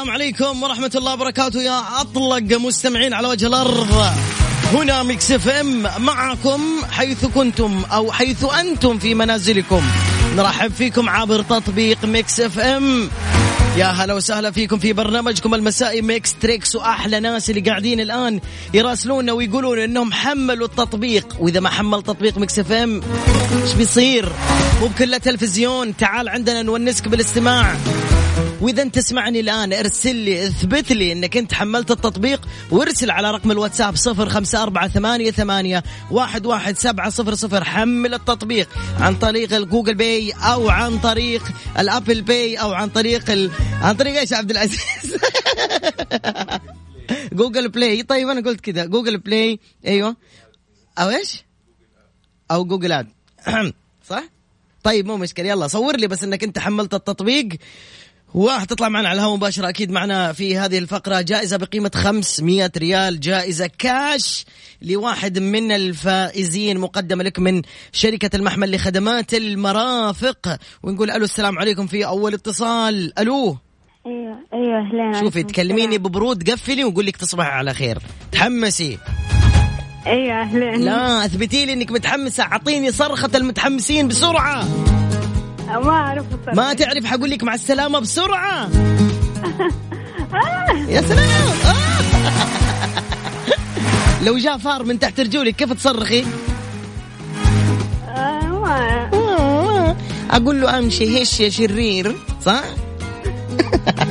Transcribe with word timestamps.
السلام 0.00 0.14
عليكم 0.14 0.62
ورحمة 0.62 0.90
الله 0.94 1.12
وبركاته 1.12 1.62
يا 1.62 2.00
أطلق 2.00 2.58
مستمعين 2.58 3.14
على 3.14 3.28
وجه 3.28 3.46
الأرض. 3.46 4.06
هنا 4.72 5.02
Mix 5.02 5.32
FM 5.32 5.86
معكم 5.98 6.60
حيث 6.90 7.24
كنتم 7.24 7.82
أو 7.92 8.12
حيث 8.12 8.44
أنتم 8.44 8.98
في 8.98 9.14
منازلكم. 9.14 9.82
نرحب 10.36 10.72
فيكم 10.72 11.08
عبر 11.08 11.42
تطبيق 11.42 12.04
Mix 12.04 12.40
FM. 12.40 13.10
يا 13.76 13.86
هلا 13.86 14.14
وسهلا 14.14 14.50
فيكم 14.50 14.78
في 14.78 14.92
برنامجكم 14.92 15.54
المسائي 15.54 16.02
Mix 16.02 16.34
Trix 16.34 16.74
وأحلى 16.74 17.20
ناس 17.20 17.50
اللي 17.50 17.60
قاعدين 17.60 18.00
الآن 18.00 18.40
يراسلونا 18.74 19.32
ويقولون 19.32 19.78
إنهم 19.78 20.12
حملوا 20.12 20.66
التطبيق. 20.66 21.36
وإذا 21.38 21.60
ما 21.60 21.68
حمل 21.68 22.02
تطبيق 22.02 22.38
Mix 22.38 22.58
FM 22.58 23.02
إيش 23.62 23.72
بيصير؟ 23.72 24.32
مو 24.80 24.86
بكل 24.86 25.20
تلفزيون. 25.20 25.96
تعال 25.96 26.28
عندنا 26.28 26.62
نونسك 26.62 27.08
بالاستماع. 27.08 27.76
وإذا 28.60 28.82
أنت 28.82 28.94
تسمعني 28.94 29.40
الآن 29.40 29.72
ارسل 29.72 30.16
لي 30.16 30.46
اثبت 30.46 30.92
لي 30.92 31.12
إنك 31.12 31.36
أنت 31.36 31.54
حملت 31.54 31.90
التطبيق 31.90 32.48
وارسل 32.70 33.10
على 33.10 33.30
رقم 33.30 33.50
الواتساب 33.50 33.96
صفر 33.96 34.28
خمسة 34.28 34.62
أربعة 34.62 34.88
ثمانية, 34.88 35.30
ثمانية 35.30 35.82
واحد, 36.10 36.46
واحد 36.46 36.78
سبعة 36.78 37.10
صفر 37.10 37.34
صفر. 37.34 37.64
حمل 37.64 38.14
التطبيق 38.14 38.68
عن 39.00 39.16
طريق 39.16 39.54
ال 39.54 39.60
Google 39.60 39.94
Pay 39.94 40.32
أو 40.32 40.68
عن 40.68 40.98
طريق 40.98 41.42
ال 41.78 41.85
Apple 41.85 42.22
Pay 42.22 42.56
أو 42.56 42.72
عن 42.72 42.88
طريق 42.88 43.30
ال... 43.30 43.50
عن 43.82 43.94
طريق 43.94 44.18
إيش 44.18 44.32
عبد 44.32 44.50
العزيز؟ 44.50 44.80
Google 47.32 47.68
Play 47.68 48.02
طيب 48.02 48.28
أنا 48.28 48.40
قلت 48.40 48.60
كذا. 48.60 48.84
Google 48.84 49.18
Play 49.18 49.60
أيوه. 49.86 50.16
أو 50.98 51.08
إيش؟ 51.08 51.44
أو 52.50 52.64
جوجل 52.64 52.92
اد 52.92 53.08
صح؟ 54.10 54.24
طيب 54.82 55.06
مو 55.06 55.16
مشكلة. 55.16 55.48
يلا 55.48 55.66
صور 55.66 55.96
لي 55.96 56.06
بس 56.06 56.24
إنك 56.24 56.44
أنت 56.44 56.58
حملت 56.58 56.94
التطبيق. 56.94 57.48
وحتطلع 58.34 58.88
معنا 58.88 59.08
على 59.08 59.16
الهواء 59.16 59.36
مباشرة. 59.36 59.68
أكيد 59.68 59.90
معنا 59.90 60.32
في 60.32 60.58
هذه 60.58 60.78
الفقرة 60.78 61.20
جائزة 61.20 61.56
بقيمة 61.56 61.90
500 61.94 62.70
ريال 62.76 63.20
جائزة 63.20 63.70
كاش 63.78 64.44
لواحد 64.82 65.38
من 65.38 65.72
الفائزين 65.72 66.78
مقدمة 66.78 67.24
لك 67.24 67.38
من 67.38 67.62
شركة 67.92 68.36
المحمل 68.36 68.74
لخدمات 68.74 69.34
المرافق. 69.34 70.58
ونقول 70.82 71.10
ألو 71.10 71.24
السلام 71.24 71.58
عليكم 71.58 71.86
في 71.86 72.06
أول 72.06 72.34
اتصال. 72.34 73.18
ألو. 73.18 73.56
أيوه 74.06 74.38
أيوه 74.54 74.78
اهلين 74.78 75.20
شوفي 75.20 75.42
تكلميني 75.42 75.98
ببرود 75.98 76.50
قفلي 76.50 76.84
ونقول 76.84 77.06
لك 77.06 77.16
تصبحي 77.16 77.48
على 77.48 77.74
خير. 77.74 77.98
تحمسي. 78.32 78.98
أيوه 80.06 80.40
اهلين 80.40 80.80
لا 80.80 81.24
أثبتي 81.24 81.66
لي 81.66 81.72
إنك 81.72 81.90
متحمسة. 81.90 82.42
أعطيني 82.42 82.92
صرخة 82.92 83.30
المتحمسين 83.34 84.08
بسرعة. 84.08 84.68
ما 85.78 85.90
أعرف. 85.90 86.24
ما 86.54 86.72
تعرف 86.74 87.04
حقول 87.04 87.30
لك 87.30 87.42
مع 87.44 87.54
السلامة 87.54 87.98
بسرعة 87.98 88.68
يا 90.88 91.00
سلام 91.00 91.48
آه. 91.66 92.00
لو 94.26 94.38
جاء 94.38 94.58
فار 94.58 94.84
من 94.84 94.98
تحت 94.98 95.20
رجولك 95.20 95.56
كيف 95.56 95.72
تصرخي؟ 95.72 96.24
آه، 98.08 98.40
ما 98.46 99.96
أقول 100.30 100.60
له 100.60 100.78
أمشي 100.78 101.22
هش 101.22 101.40
يا 101.40 101.48
شرير 101.48 102.16
صح؟ 102.44 102.62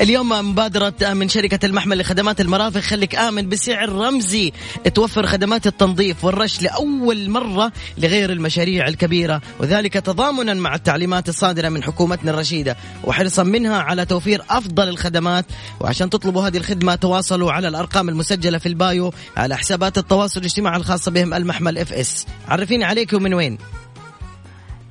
اليوم 0.00 0.28
مبادرة 0.28 0.94
من 1.12 1.28
شركة 1.28 1.66
المحمل 1.66 1.98
لخدمات 1.98 2.40
المرافق. 2.40 2.80
خليك 2.80 3.14
آمن 3.14 3.48
بسعر 3.48 3.88
رمزي. 3.88 4.52
توفر 4.94 5.26
خدمات 5.26 5.66
التنظيف 5.66 6.24
والرش 6.24 6.62
لأول 6.62 7.30
مرة 7.30 7.72
لغير 7.98 8.32
المشاريع 8.32 8.88
الكبيرة 8.88 9.40
وذلك 9.58 9.92
تضامنا 9.92 10.54
مع 10.54 10.74
التعليمات 10.74 11.28
الصادرة 11.28 11.68
من 11.68 11.82
حكومتنا 11.82 12.30
الرشيدة. 12.30 12.76
وحرصا 13.04 13.42
منها 13.42 13.76
على 13.76 14.04
توفير 14.04 14.42
أفضل 14.50 14.88
الخدمات. 14.88 15.44
وعشان 15.80 16.10
تطلبوا 16.10 16.46
هذه 16.46 16.56
الخدمة 16.56 16.94
تواصلوا 16.94 17.52
على 17.52 17.68
الأرقام 17.68 18.08
المسجلة 18.08 18.58
في 18.58 18.66
ال 18.66 18.77
bio 18.77 19.12
على 19.36 19.56
حسابات 19.56 19.98
التواصل 19.98 20.40
الاجتماعي 20.40 20.76
الخاصة 20.76 21.10
بهم 21.10 21.34
المحمل 21.34 21.78
FS. 21.78 22.26
عرفيني 22.48 22.84
عليك 22.84 23.12
ومن 23.12 23.34
وين؟ 23.34 23.58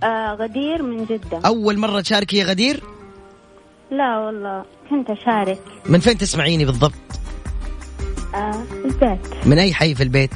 آه 0.04 0.38
غدير 0.40 0.84
من 0.84 1.06
جدة. 1.06 1.42
أول 1.46 1.78
مرة 1.78 2.02
تشاركي 2.02 2.38
يا 2.38 2.46
غدير؟ 2.46 2.95
لا 3.91 4.18
والله 4.19 4.66
كنت 4.90 5.09
أشارك. 5.09 5.59
من 5.85 6.00
فين 6.00 6.18
تسمعيني 6.18 6.66
بالضبط؟ 6.66 6.94
آه 8.35 8.63
البيت. 8.85 9.46
من 9.46 9.59
أي 9.59 9.73
حي 9.73 9.96
في 9.96 10.03
البيت؟ 10.03 10.31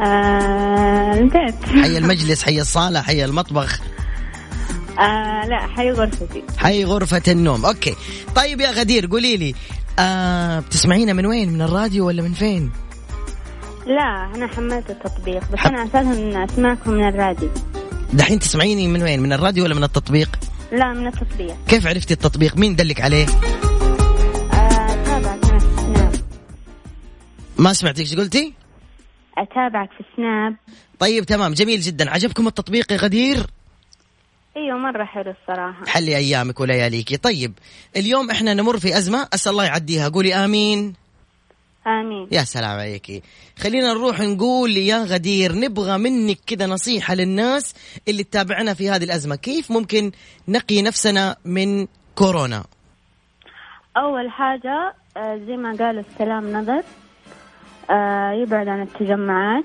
آه 0.00 1.14
البيت. 1.14 1.54
حي 1.82 1.98
المجلس 1.98 2.42
حي 2.42 2.60
الصالة 2.60 3.02
حي 3.02 3.24
المطبخ؟ 3.24 3.80
آه 4.98 5.46
لا 5.46 5.66
حي 5.76 5.90
غرفتي. 5.90 6.42
حي 6.58 6.84
غرفة 6.84 7.22
النوم. 7.28 7.64
أوكي. 7.66 7.94
طيب 8.36 8.60
يا 8.60 8.70
غدير 8.70 9.06
قولي 9.06 9.36
لي 9.36 9.54
آه 9.98 10.60
بتسمعينا 10.60 11.12
من 11.12 11.26
وين؟ 11.26 11.52
من 11.52 11.62
الراديو 11.62 12.06
ولا 12.06 12.22
من 12.22 12.32
فين؟ 12.32 12.70
لا 13.86 14.30
أنا 14.34 14.46
حملت 14.46 14.90
التطبيق 14.90 15.42
بس 15.52 15.66
أنا 15.66 15.84
أساسا 15.84 16.44
أسمعكم 16.44 16.90
من 16.90 17.08
الراديو. 17.08 17.48
دحين 18.12 18.38
تسمعيني 18.38 18.88
من 18.88 19.02
وين؟ 19.02 19.20
من 19.20 19.32
الراديو 19.32 19.64
ولا 19.64 19.74
من 19.74 19.84
التطبيق؟ 19.84 20.38
لا 20.72 20.92
من 20.92 21.06
التطبيق. 21.06 21.56
كيف 21.68 21.86
عرفتي 21.86 22.14
التطبيق؟ 22.14 22.56
مين 22.56 22.76
دلك 22.76 23.00
عليه؟ 23.00 23.26
آه، 23.26 24.92
أتابعك 24.92 25.44
أنا 25.44 25.58
في 25.58 26.22
ما 27.58 27.72
سمعتك 27.72 28.00
إيش 28.00 28.14
قلتي؟ 28.14 28.54
أتابعك 29.38 29.90
في 29.92 30.04
السناب 30.10 30.56
طيب 30.98 31.24
تمام 31.24 31.52
جميل 31.52 31.80
جدا. 31.80 32.10
عجبكم 32.10 32.46
التطبيق 32.46 32.92
يا 32.92 32.96
غدير؟ 32.96 33.46
أيوة 34.56 34.78
مرة 34.78 35.04
حلو 35.04 35.34
الصراحة. 35.40 35.86
حلي 35.86 36.16
أيامك 36.16 36.60
ولياليك. 36.60 37.24
طيب 37.24 37.52
اليوم 37.96 38.30
إحنا 38.30 38.54
نمر 38.54 38.78
في 38.78 38.98
أزمة 38.98 39.28
أسأل 39.34 39.52
الله 39.52 39.64
يعديها. 39.64 40.08
قولي 40.08 40.34
آمين. 40.34 40.94
آمين. 41.86 42.28
يا 42.32 42.44
سلام 42.44 42.80
عليكي 42.80 43.22
خلينا 43.58 43.92
نروح 43.92 44.20
نقول 44.20 44.76
يا 44.76 45.04
غدير 45.04 45.52
نبغى 45.52 45.98
منك 45.98 46.38
كذا 46.46 46.66
نصيحة 46.66 47.14
للناس 47.14 47.74
اللي 48.08 48.24
تتابعنا 48.24 48.74
في 48.74 48.90
هذه 48.90 49.04
الأزمة. 49.04 49.36
كيف 49.36 49.70
ممكن 49.70 50.12
نقي 50.48 50.82
نفسنا 50.82 51.36
من 51.44 51.86
كورونا؟ 52.14 52.64
أول 53.96 54.30
حاجة 54.30 54.94
آه، 55.16 55.36
زي 55.46 55.56
ما 55.56 55.76
قالوا 55.76 56.02
السلام 56.12 56.52
نظر 56.52 56.82
آه، 57.90 58.32
يبعد 58.32 58.68
عن 58.68 58.82
التجمعات 58.82 59.64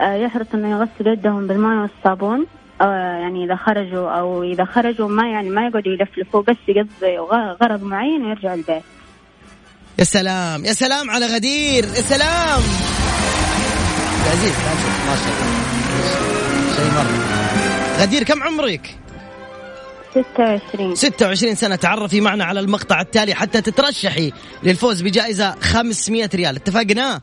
آه، 0.00 0.14
يحرص 0.14 0.46
إنه 0.54 0.70
يغسل 0.70 1.06
يدهم 1.06 1.46
بالماء 1.46 1.80
والصابون 1.80 2.46
يعني 2.80 3.44
إذا 3.44 3.56
خرجوا 3.56 4.10
أو 4.10 4.42
إذا 4.42 4.64
خرجوا 4.64 5.08
ما 5.08 5.30
يعني 5.30 5.50
ما 5.50 5.66
يقعدوا 5.66 5.92
يلفلفوا 5.92 6.42
بس 6.42 6.56
يقضي 6.68 7.18
غرض 7.62 7.82
معين 7.82 8.24
ويرجعوا 8.24 8.54
البيت. 8.54 8.82
يا 9.98 10.04
سلام 10.04 10.64
يا 10.64 10.72
سلام 10.72 11.10
على 11.10 11.26
غدير 11.26 11.84
يا 11.84 12.02
سلام. 12.02 12.60
يا 14.26 14.30
عزيز 14.30 14.54
ما 15.06 15.16
شاء 15.16 15.34
الله 15.34 15.56
شيء 16.76 16.90
مرة. 16.92 18.02
غدير 18.02 18.22
كم 18.22 18.42
عمرك؟ 18.42 18.98
26 20.10 20.94
26 20.94 21.54
سنة. 21.54 21.76
تعرفي 21.76 22.20
معنا 22.20 22.44
على 22.44 22.60
المقطع 22.60 23.00
التالي 23.00 23.34
حتى 23.34 23.60
تترشحي 23.60 24.32
للفوز 24.62 25.02
بجائزة 25.02 25.50
500 25.60 26.30
ريال. 26.34 26.56
اتفقنا؟ 26.56 27.20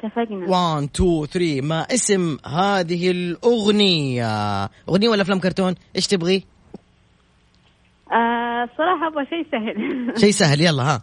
اتفقنا. 0.00 0.48
1 0.48 0.88
2 0.94 1.26
3 1.26 1.60
ما 1.60 1.86
اسم 1.94 2.36
هذه 2.46 3.10
الأغنية؟ 3.10 4.64
أغنية 4.88 5.08
ولا 5.08 5.22
أفلام 5.22 5.40
كرتون؟ 5.40 5.74
إيش 5.96 6.06
تبغي؟ 6.06 6.44
آه، 8.12 8.68
صراحة 8.78 9.06
أبغى 9.06 9.26
شيء 9.30 9.46
سهل. 9.52 10.20
شيء 10.20 10.30
سهل 10.30 10.60
يلا 10.60 10.82
ها. 10.82 11.02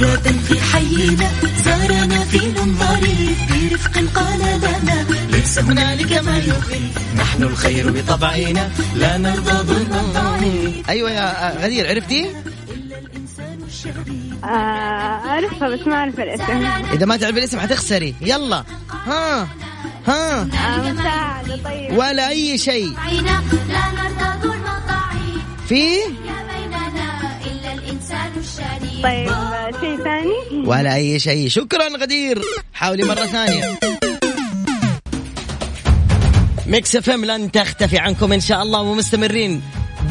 مرة 0.00 0.16
في 0.16 0.60
حينا 0.60 1.30
زارنا 1.64 2.24
في 2.24 2.38
ظريف 2.54 3.38
برفق 3.52 4.20
قال 4.20 4.38
لنا 4.38 5.06
ليس 5.30 5.58
هنالك 5.58 6.12
ما 6.12 6.38
يخيف 6.38 7.14
نحن 7.16 7.42
الخير 7.42 7.90
بطبعنا 7.90 8.70
لا 8.94 9.18
نرضى 9.18 9.52
ظلم 9.52 10.82
أيوة 10.88 11.10
يا 11.10 11.56
غدير 11.64 11.88
عرفتي؟ 11.88 12.26
آه، 14.44 14.46
أعرفها 14.46 15.68
بس 15.68 15.86
ما 15.86 15.94
أعرف 15.94 16.20
الاسم. 16.20 16.66
إذا 16.92 17.06
ما 17.06 17.16
تعرف 17.16 17.36
الاسم 17.36 17.60
حتخسري. 17.60 18.14
يلا. 18.20 18.64
ها 19.06 19.48
ها. 20.06 20.40
آه، 20.40 20.92
مساعدة 20.92 21.56
طيب. 21.64 21.98
ولا 21.98 22.28
أي 22.28 22.58
شيء. 22.58 22.94
في؟ 25.68 25.86
طيب 29.02 29.30
شيء 29.80 29.96
ثاني؟ 30.04 30.66
ولا 30.66 30.94
أي 30.94 31.18
شيء. 31.18 31.48
شكرا 31.48 31.88
غدير. 31.88 32.42
حاولي 32.72 33.04
مرة 33.04 33.26
ثانية. 33.26 33.78
Mix 36.66 36.96
FM 36.96 37.24
لن 37.24 37.52
تختفي 37.52 37.98
عنكم 37.98 38.32
إن 38.32 38.40
شاء 38.40 38.62
الله 38.62 38.80
ومستمرين 38.80 39.62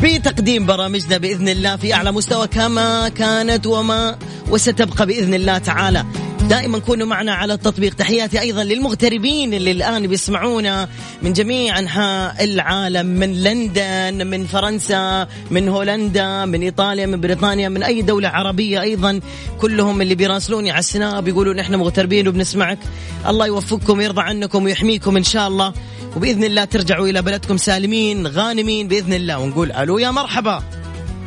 بتقديم 0.04 0.66
برامجنا 0.66 1.18
بإذن 1.18 1.50
الله 1.50 1.76
في 1.76 1.94
أعلى 1.94 2.12
مستوى 2.12 2.48
كما 2.48 3.10
كانت 3.10 3.68
وما 3.68 4.18
وستبقى 4.50 5.06
بإذن 5.06 5.34
الله 5.34 5.58
تعالى. 5.58 6.06
دائما 6.42 6.80
كونوا 6.80 7.08
معنا 7.08 7.34
على 7.34 7.54
التطبيق. 7.54 7.94
تحياتي 7.94 8.40
أيضا 8.40 8.64
للمغتربين 8.64 9.54
اللي 9.54 9.72
الآن 9.72 10.08
بيسمعونا 10.08 10.90
من 11.22 11.34
جميع 11.34 11.80
أنحاء 11.80 12.44
العالم 12.44 13.06
من 13.06 13.44
لندن 13.44 14.28
من 14.28 14.46
فرنسا 14.46 15.28
من 15.52 15.70
هولندا 15.70 16.46
من 16.46 16.62
إيطاليا 16.62 17.06
من 17.06 17.22
بريطانيا 17.22 17.70
من 17.70 17.84
أي 17.84 18.02
دولة 18.02 18.30
عربية 18.30 18.82
أيضا. 18.82 19.20
كلهم 19.62 20.02
اللي 20.02 20.16
بيراسلوني 20.16 20.72
على 20.72 20.80
السناب 20.80 21.24
بيقولوا 21.24 21.54
نحن 21.54 21.76
مغتربين 21.76 22.28
وبنسمعك. 22.28 22.80
الله 23.28 23.48
يوفقكم 23.48 23.98
ويرضى 23.98 24.22
عنكم 24.22 24.64
ويحميكم 24.64 25.18
إن 25.18 25.24
شاء 25.24 25.48
الله. 25.48 25.74
وبإذن 26.16 26.44
الله 26.44 26.64
ترجعوا 26.64 27.08
إلى 27.08 27.22
بلدكم 27.22 27.58
سالمين 27.58 28.28
غانمين 28.28 28.88
بإذن 28.88 29.14
الله. 29.14 29.40
ونقول 29.40 29.72
ألو 29.72 29.98
يا 29.98 30.12
مرحبا. 30.12 30.64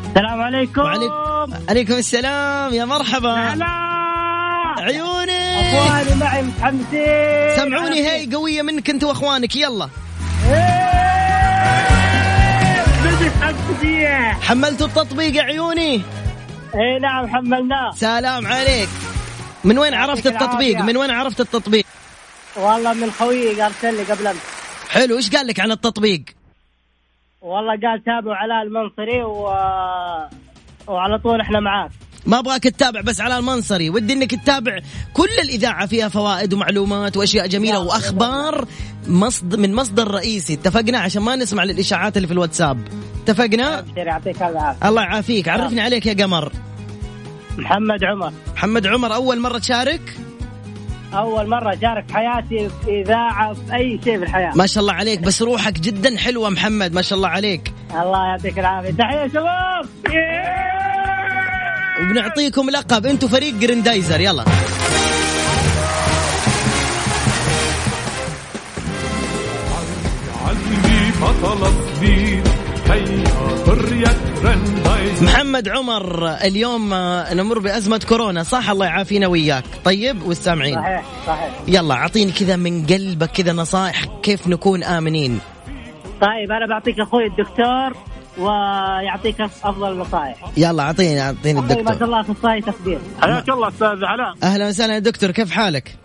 السلام 0.09 0.41
عليكم. 0.41 0.81
وعليكم 0.81 1.53
عليكم 1.69 1.95
السلام 1.95 2.75
يا 2.75 2.85
مرحبا. 2.85 3.92
عيوني 4.83 5.61
أخواني 5.61 6.15
معي 6.21 6.43
متحمسين. 6.43 7.57
سمعوني 7.57 8.07
هي 8.07 8.35
قوية 8.35 8.63
منك 8.63 8.91
انت 8.91 9.05
واخوانك 9.05 9.57
يلا. 9.57 9.89
متحمسين 13.05 14.33
حملتوا 14.43 14.87
التطبيق 14.87 15.37
يا 15.37 15.43
عيوني؟ 15.43 16.03
اي 16.75 16.99
نعم 17.03 17.27
حملناه. 17.27 17.91
سلام 17.91 18.47
عليك. 18.47 18.89
من 19.65 19.79
وين 19.79 19.95
عرفت 19.95 20.27
التطبيق. 20.27 20.81
من 20.81 20.97
وين 20.97 21.11
عرفت 21.11 21.41
التطبيق؟ 21.41 21.85
والله 22.57 22.93
من 22.93 23.11
خويي 23.11 23.67
ارسل 23.67 23.97
لي 23.97 24.03
قبل 24.03 24.27
أمس. 24.27 24.39
حلو 24.91 25.17
إيش 25.17 25.31
قال 25.31 25.47
لك 25.47 25.61
عن 25.61 25.71
التطبيق؟ 25.71 26.23
والله 27.41 27.73
قال 27.73 28.05
تابعوا 28.05 28.37
علاء 28.37 28.63
المنصري 28.63 29.23
و... 29.23 29.43
وعلى 30.87 31.19
طول 31.19 31.41
إحنا 31.41 31.61
معاك. 31.61 31.91
ما 32.27 32.39
أبغاك 32.39 32.63
تتابع 32.63 33.01
بس 33.01 33.21
على 33.21 33.39
المنصري. 33.39 33.91
ودي 33.91 34.13
إنك 34.13 34.31
تتابع 34.31 34.79
كل 35.13 35.31
الإذاعة 35.43 35.87
فيها 35.87 36.09
فوائد 36.09 36.55
ومعلومات 36.55 37.17
وأشياء 37.17 37.47
جميلة 37.47 37.79
وأخبار 37.79 38.65
مصدر 39.07 39.59
من 39.59 39.75
مصدر 39.75 40.11
رئيسي. 40.11 40.55
اتفقنا؟ 40.55 40.99
عشان 40.99 41.23
ما 41.23 41.37
نسمع 41.37 41.65
للإشاعات 41.65 42.17
اللي 42.17 42.29
في 42.29 42.35
الواتساب. 42.35 42.89
اتفقنا؟ 43.25 43.85
يعطيك 43.97 44.43
العافية. 44.43 44.89
الله 44.89 45.03
يعافيك. 45.03 45.49
عرفني 45.49 45.81
عليك 45.81 46.07
يا 46.07 46.25
قمر. 46.25 46.53
محمد 47.59 48.05
عمر. 48.05 48.33
محمد 48.55 48.87
عمر 48.87 49.15
أول 49.15 49.41
مرة 49.41 49.59
تشارك؟ 49.59 50.17
أول 51.15 51.49
مرة 51.49 51.75
أشارك 51.75 52.09
في 52.09 52.15
حياتي 52.15 52.71
في 52.85 53.01
إذاعة 53.01 53.53
في 53.53 53.75
أي 53.75 54.01
شيء 54.05 54.19
في 54.19 54.25
الحياة. 54.25 54.53
ما 54.57 54.67
شاء 54.67 54.81
الله 54.81 54.93
عليك. 54.93 55.21
بس 55.21 55.43
روحك 55.43 55.81
جدا 55.81 56.19
حلوة 56.19 56.51
محمد 56.51 56.93
ما 56.93 57.03
شاء 57.03 57.17
الله 57.17 57.29
عليك. 57.29 57.73
الله 57.91 58.25
يعطيك 58.25 58.59
العافية. 58.59 58.91
تحية 58.91 59.29
شباب! 59.29 59.89
وبنعطيكم 62.01 62.71
لقب. 62.71 63.07
أنتم 63.07 63.29
فريق 63.29 63.55
جريندايزر. 63.55 64.21
يلا. 64.21 64.45
محمد 75.23 75.69
عمر 75.69 76.29
اليوم 76.29 76.95
نمر 77.33 77.59
بأزمة 77.59 78.01
كورونا. 78.09 78.43
صح 78.43 78.71
الله 78.71 78.87
يعافينا 78.87 79.27
وياك. 79.27 79.65
طيب 79.85 80.23
والسامعين. 80.23 80.75
صحيح 80.75 81.05
صحيح. 81.27 81.51
يلا 81.69 81.95
اعطيني 81.95 82.33
كذا 82.33 82.57
من 82.57 82.87
قلبك 82.87 83.31
كذا 83.31 83.53
نصائح 83.53 84.05
كيف 84.23 84.49
نكون 84.49 84.85
آمنين. 84.85 85.39
طيب 86.21 86.53
أنا 86.53 86.67
بعطيك 86.67 87.01
أخوي 87.01 87.27
الدكتور. 87.27 88.12
ويعطيك 88.39 89.41
أفضل 89.41 89.93
النصائح 89.93 90.37
يلا 90.57 90.83
اعطيني 90.83 91.21
أعطيني 91.21 91.59
أخوي 91.59 91.69
ما 91.69 91.75
شاء 91.75 91.81
الدكتور 91.81 92.09
الله 92.09 92.21
اخصائي 92.21 92.61
تخدير 92.61 92.99
حياك 93.21 93.49
الله 93.49 93.69
أستاذ 93.69 94.05
علاء. 94.05 94.35
أهلا 94.43 94.69
وسهلا. 94.69 94.95
يا 94.95 94.99
دكتور 94.99 95.31
كيف 95.31 95.51
حالك؟ 95.51 95.97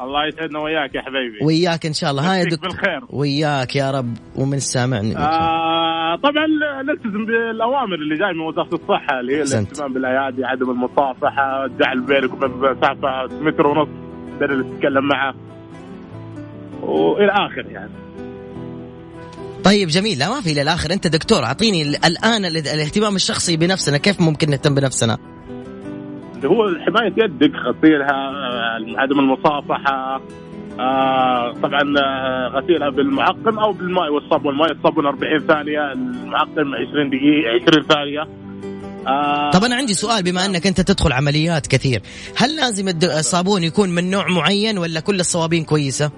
الله 0.00 0.26
يسعدنا 0.26 0.58
وياك 0.58 0.94
يا 0.94 1.00
حبيبي. 1.02 1.44
وياك 1.44 1.86
إن 1.86 1.92
شاء 1.92 2.10
الله. 2.10 2.30
ها 2.30 2.34
يا 2.34 2.42
يمسيك 2.42 2.52
دكتور. 2.52 2.70
بالخير. 2.70 3.00
وياك 3.10 3.76
يا 3.76 3.90
رب 3.90 4.14
ومن 4.36 4.58
سامعني 4.58 5.16
آه 5.16 6.16
طبعا 6.16 6.46
نلتزم 6.82 7.26
بالأوامر 7.26 7.94
اللي 7.94 8.16
جاية 8.16 8.32
من 8.32 8.40
وزارة 8.40 8.74
الصحة 8.74 9.20
اللي 9.20 9.36
هي. 9.36 9.42
الاهتمام 9.42 9.92
بالأيادي 9.92 10.44
عدم 10.44 10.70
المصافحة 10.70 11.66
جعل 11.80 12.00
بينك 12.00 12.32
وبين 12.32 12.50
مسافه 12.50 13.26
متر 13.40 13.66
ونص 13.66 13.88
بين 14.40 14.50
اللي 14.50 14.76
تتكلم 14.76 15.08
معه. 15.08 15.34
وإلى 16.82 17.32
اخره 17.32 17.66
يعني. 17.68 17.90
طيب 19.66 19.88
جميل. 19.88 20.18
لا 20.18 20.28
ما 20.28 20.40
في 20.40 20.52
إلى 20.52 20.62
الآخر. 20.62 20.92
أنت 20.92 21.06
دكتور 21.06 21.44
أعطيني 21.44 21.82
ال- 21.82 22.04
الآن 22.04 22.44
ال- 22.44 22.56
الاهتمام 22.56 23.16
الشخصي 23.16 23.56
بنفسنا. 23.56 23.98
كيف 23.98 24.20
ممكن 24.20 24.50
نهتم 24.50 24.74
بنفسنا؟ 24.74 25.18
هو 26.44 26.68
حماية 26.86 27.12
يدك 27.24 27.52
غسيلها 27.54 28.14
عدم 28.96 29.18
المصافحة 29.20 30.20
آه 30.80 31.52
طبعا 31.62 31.80
آه، 31.98 32.48
غسيلها 32.48 32.90
بالمعقم 32.90 33.58
أو 33.58 33.72
بالماء 33.72 34.12
والصابون. 34.12 34.52
الماء 34.54 34.72
الصابون 34.72 35.06
40 35.06 35.46
ثانية 35.46 35.92
المعقم 35.92 36.74
20 36.74 37.10
دقيقة 37.10 37.68
20 37.70 37.82
ثانية. 37.88 38.28
آه 39.06 39.50
طب 39.50 39.64
أنا 39.64 39.74
عندي 39.76 39.94
سؤال 39.94 40.22
بما 40.22 40.46
أنك 40.46 40.66
أنت 40.66 40.80
تدخل 40.80 41.12
عمليات 41.12 41.66
كثير 41.66 42.02
هل 42.36 42.56
لازم 42.56 42.88
الصابون 43.02 43.62
يكون 43.64 43.88
من 43.88 44.10
نوع 44.10 44.28
معين 44.28 44.78
ولا 44.78 45.00
كل 45.00 45.20
الصوابين 45.20 45.64
كويسة؟ 45.64 46.10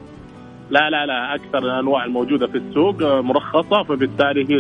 لا 0.70 0.90
لا 0.90 1.06
لا 1.06 1.34
أكثر 1.34 1.58
الأنواع 1.58 2.04
الموجودة 2.04 2.46
في 2.46 2.58
السوق 2.58 3.02
مرخصة 3.02 3.82
فبالتالي 3.88 4.44
هي 4.50 4.58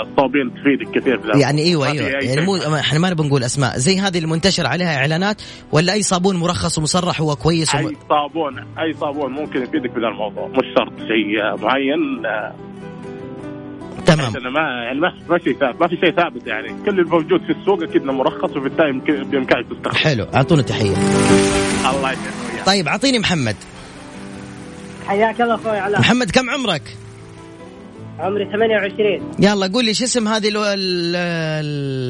الصابين 0.00 0.54
تفيدك 0.54 1.00
كثير 1.00 1.18
في. 1.18 1.40
يعني 1.40 1.62
أيوه 1.62 1.92
في 1.92 1.92
أيوه 1.92 2.08
يعني. 2.08 2.40
مو 2.46 2.56
إحنا 2.56 2.98
ما 2.98 3.10
نبغى 3.10 3.28
نقول 3.28 3.44
أسماء. 3.44 3.78
زي 3.78 3.98
هذه 3.98 4.18
المنتشر 4.18 4.66
عليها 4.66 4.96
إعلانات 4.96 5.42
ولا 5.72 5.92
أي 5.92 6.02
صابون 6.02 6.36
مرخص 6.36 6.78
ومصرح 6.78 7.20
هو 7.20 7.36
كويس 7.36 7.74
وم... 7.74 7.86
أي 7.86 7.96
صابون 8.08 8.58
أي 8.58 8.92
صابون 8.92 9.32
ممكن 9.32 9.62
يفيدك 9.62 9.92
في 9.92 9.98
الموضوع. 9.98 10.48
مش 10.48 10.66
شرط 10.78 10.98
شيء 10.98 11.64
معين. 11.64 12.22
تمام. 14.06 14.32
ما 14.32 14.60
يعني 14.84 15.00
ما 15.00 15.12
ما 15.30 15.38
شيء 15.38 15.56
ثابت 15.56 15.80
ما 15.80 15.88
في 15.88 15.96
شيء 15.96 16.10
ثابت 16.10 16.46
يعني. 16.46 16.68
كل 16.84 17.00
الموجود 17.00 17.40
في 17.40 17.52
السوق 17.60 17.82
أكيد 17.82 18.02
إنه 18.02 18.12
مرخص 18.12 18.56
وبالتالي 18.56 18.92
بامكانك 19.24 19.66
تستخدم 19.70 19.96
حلو. 19.96 20.26
أعطونا 20.34 20.62
تحيه 20.62 20.96
الله 21.90 22.02
وياك. 22.02 22.18
طيب 22.66 22.88
أعطيني 22.88 23.18
محمد. 23.18 23.56
حياك 25.10 25.40
الله 25.40 25.54
أخوي 25.54 25.78
علاء. 25.78 26.00
محمد 26.00 26.30
كم 26.30 26.50
عمرك؟ 26.50 26.82
عمري 28.18 28.44
28 28.52 29.32
يلا 29.38 29.66
قول 29.72 29.84
لي 29.84 29.94
شو 29.94 30.04
اسم 30.04 30.28
هذه 30.28 30.48
ال- 30.48 30.56
ال- 30.56 31.16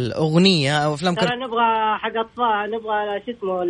الأغنية 0.06 0.78
أو 0.78 0.94
أفلام 0.94 1.14
كرتون 1.14 1.38
نبغى 1.38 1.98
حق 1.98 2.12
اطفال 2.16 2.70
نبغى 2.70 3.22
شو 3.26 3.32
اسمه 3.38 3.62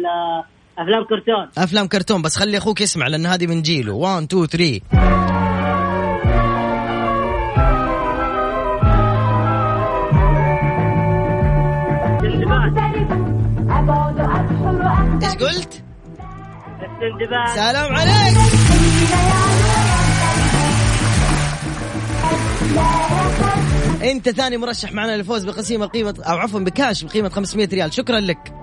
أفلام 0.78 1.04
كرتون. 1.04 1.48
أفلام 1.58 1.86
كرتون 1.86 2.22
بس 2.22 2.36
خلي 2.36 2.58
أخوك 2.58 2.80
يسمع 2.80 3.06
لأن 3.06 3.26
هذه 3.26 3.46
من 3.46 3.62
جيله. 3.62 3.92
1 3.92 4.22
2 4.22 4.46
3 4.46 4.80
إيش 15.22 15.34
قلت؟ 15.34 15.82
سلام 17.54 17.94
عليك. 17.94 18.69
انت 24.02 24.28
ثاني 24.28 24.56
مرشح 24.56 24.92
معنا 24.92 25.16
للفوز 25.16 25.44
بقسيمة 25.44 25.86
قيمه 25.86 26.14
أو 26.18 26.36
عفوا 26.36 26.60
بكاش 26.60 27.04
بقيمة 27.04 27.28
500 27.28 27.68
ريال. 27.72 27.92
شكرا 27.92 28.20
لك. 28.20 28.54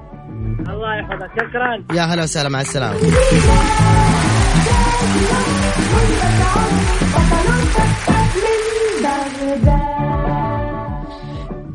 الله 0.60 0.96
يحفظك. 1.00 1.30
شكرا. 1.36 1.98
يا 1.98 2.04
هلا 2.04 2.24
وسهلا 2.24 2.50
مع 2.50 2.62
السلامة. 2.62 2.98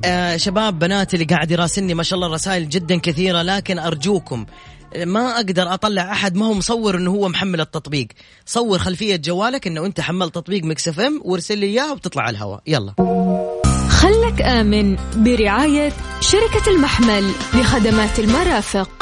آه 0.04 0.36
شباب 0.36 0.78
بنات 0.78 1.14
اللي 1.14 1.24
قاعد 1.24 1.50
يراسلني 1.50 1.94
ما 1.94 2.02
شاء 2.02 2.16
الله 2.16 2.26
الرسائل 2.26 2.68
جدا 2.68 2.98
كثيرة 2.98 3.42
لكن 3.42 3.78
أرجوكم 3.78 4.46
ما 4.96 5.36
أقدر 5.36 5.74
أطلع 5.74 6.12
أحد 6.12 6.36
ما 6.36 6.46
هو 6.46 6.54
مصور 6.54 6.96
إنه 6.96 7.10
هو 7.10 7.28
محمل 7.28 7.60
التطبيق. 7.60 8.08
صور 8.46 8.78
خلفية 8.78 9.16
جوالك 9.16 9.66
إنه 9.66 9.86
أنت 9.86 10.00
حملت 10.00 10.34
تطبيق 10.34 10.64
Mix 10.64 10.88
FM 10.88 11.20
وارسل 11.24 11.58
لي 11.58 11.66
إياه 11.66 11.92
وبتطلع 11.92 12.22
على 12.22 12.30
الهواء. 12.36 12.62
يلا. 12.66 12.94
خلك 13.90 14.42
آمن 14.42 14.96
برعاية 15.16 15.92
شركة 16.20 16.70
المحمل 16.70 17.30
لخدمات 17.54 18.18
المرافق. 18.18 19.01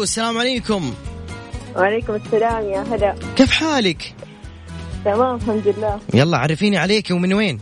ألو 0.00 0.04
السلام 0.04 0.38
عليكم. 0.38 0.94
وعليكم 1.76 2.14
السلام 2.14 2.70
يا 2.70 2.80
هلا. 2.82 3.14
كيف 3.36 3.50
حالك؟ 3.50 4.14
تمام 5.04 5.36
الحمد 5.36 5.68
لله. 5.68 6.00
يلا 6.14 6.36
عرفيني 6.36 6.78
عليك 6.78 7.10
ومن 7.10 7.32
وين؟ 7.32 7.60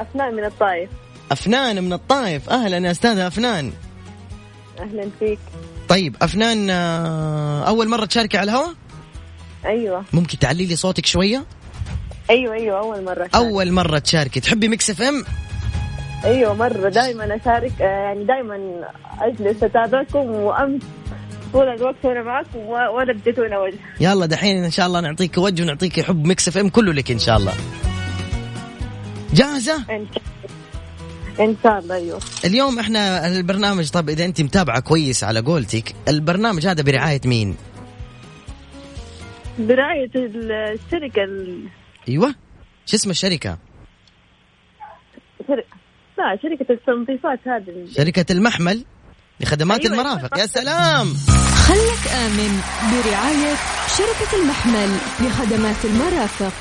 أفنان 0.00 0.34
من 0.34 0.44
الطايف 0.44 0.90
أفنان 1.32 1.84
من 1.84 1.92
الطايف 1.92 2.50
أهلا 2.50 2.86
يا 2.86 2.90
أستاذة 2.90 3.26
أفنان. 3.26 3.72
أهلا 4.78 5.10
فيك. 5.18 5.38
طيب 5.88 6.16
أفنان 6.22 6.70
آه، 6.70 7.62
أول 7.68 7.88
مرة 7.88 8.04
تشاركي 8.04 8.38
على 8.38 8.50
الهواء؟ 8.50 8.74
أيوة. 9.64 10.04
ممكن 10.12 10.38
تعلي 10.38 10.66
لي 10.66 10.76
صوتك 10.76 11.06
شوية؟ 11.06 11.44
أيوة 12.30 12.54
أيوة 12.54 12.78
أول 12.78 13.04
مرة 13.04 13.30
أول 13.34 13.72
مرة 13.72 13.98
تشاركي 13.98 14.40
تحبي 14.40 14.68
Mix 14.68 14.90
FM؟ 14.90 15.24
أيوة 16.26 16.54
مرة 16.54 16.88
دائما 16.88 17.36
أشارك 17.36 17.72
آه، 17.82 17.84
يعني 17.84 18.24
دائما 18.24 18.84
أجلس 19.20 19.62
أتابعكم 19.62 20.18
وأمس 20.30 20.82
طول 21.52 21.68
الوقت 21.68 22.04
وأنا 22.04 22.22
معكم 22.22 22.58
و- 22.58 22.96
ولا 22.96 23.10
اديتونا 23.12 23.58
وجه. 23.58 23.78
يلا 24.00 24.26
دحين 24.26 24.64
إن 24.64 24.70
شاء 24.70 24.86
الله 24.86 25.00
نعطيك 25.00 25.38
وجه 25.38 25.62
ونعطيك 25.62 26.00
حب 26.00 26.26
Mix 26.26 26.48
FM 26.48 26.68
كله 26.68 26.92
لك 26.92 27.10
إن 27.10 27.18
شاء 27.18 27.36
الله. 27.36 27.52
جاهزة؟ 29.34 29.84
إن 31.40 31.56
شاء 31.62 31.78
الله. 31.78 31.94
أيوة. 31.94 32.20
اليوم 32.44 32.78
إحنا 32.78 33.26
البرنامج 33.26 33.90
طب 33.90 34.08
إذا 34.08 34.24
أنت 34.24 34.40
متابعة 34.40 34.80
كويس 34.80 35.24
على 35.24 35.40
قولتك 35.40 35.94
البرنامج 36.08 36.66
هذا 36.66 36.82
برعاية 36.82 37.20
مين؟ 37.24 37.56
برعاية 39.58 40.10
الشركة 40.14 41.24
ال- 41.24 41.68
أيوه. 42.08 42.34
شو 42.86 42.96
اسم 42.96 43.10
الشركة؟ 43.10 43.58
شر... 45.48 45.64
لا 46.18 46.38
شركة 46.42 46.72
التنظيفات 46.72 47.40
هذه. 47.46 47.86
شركة 47.96 48.32
المحمل 48.32 48.84
لخدمات 49.40 49.80
أيوة، 49.80 49.92
المرافق. 49.92 50.38
يا 50.38 50.46
سلام. 50.46 51.06
خلك 51.68 52.12
آمن 52.12 52.60
برعاية 52.92 53.54
شركة 53.98 54.42
المحمل 54.42 54.88
لخدمات 55.26 55.84
المرافق. 55.84 56.52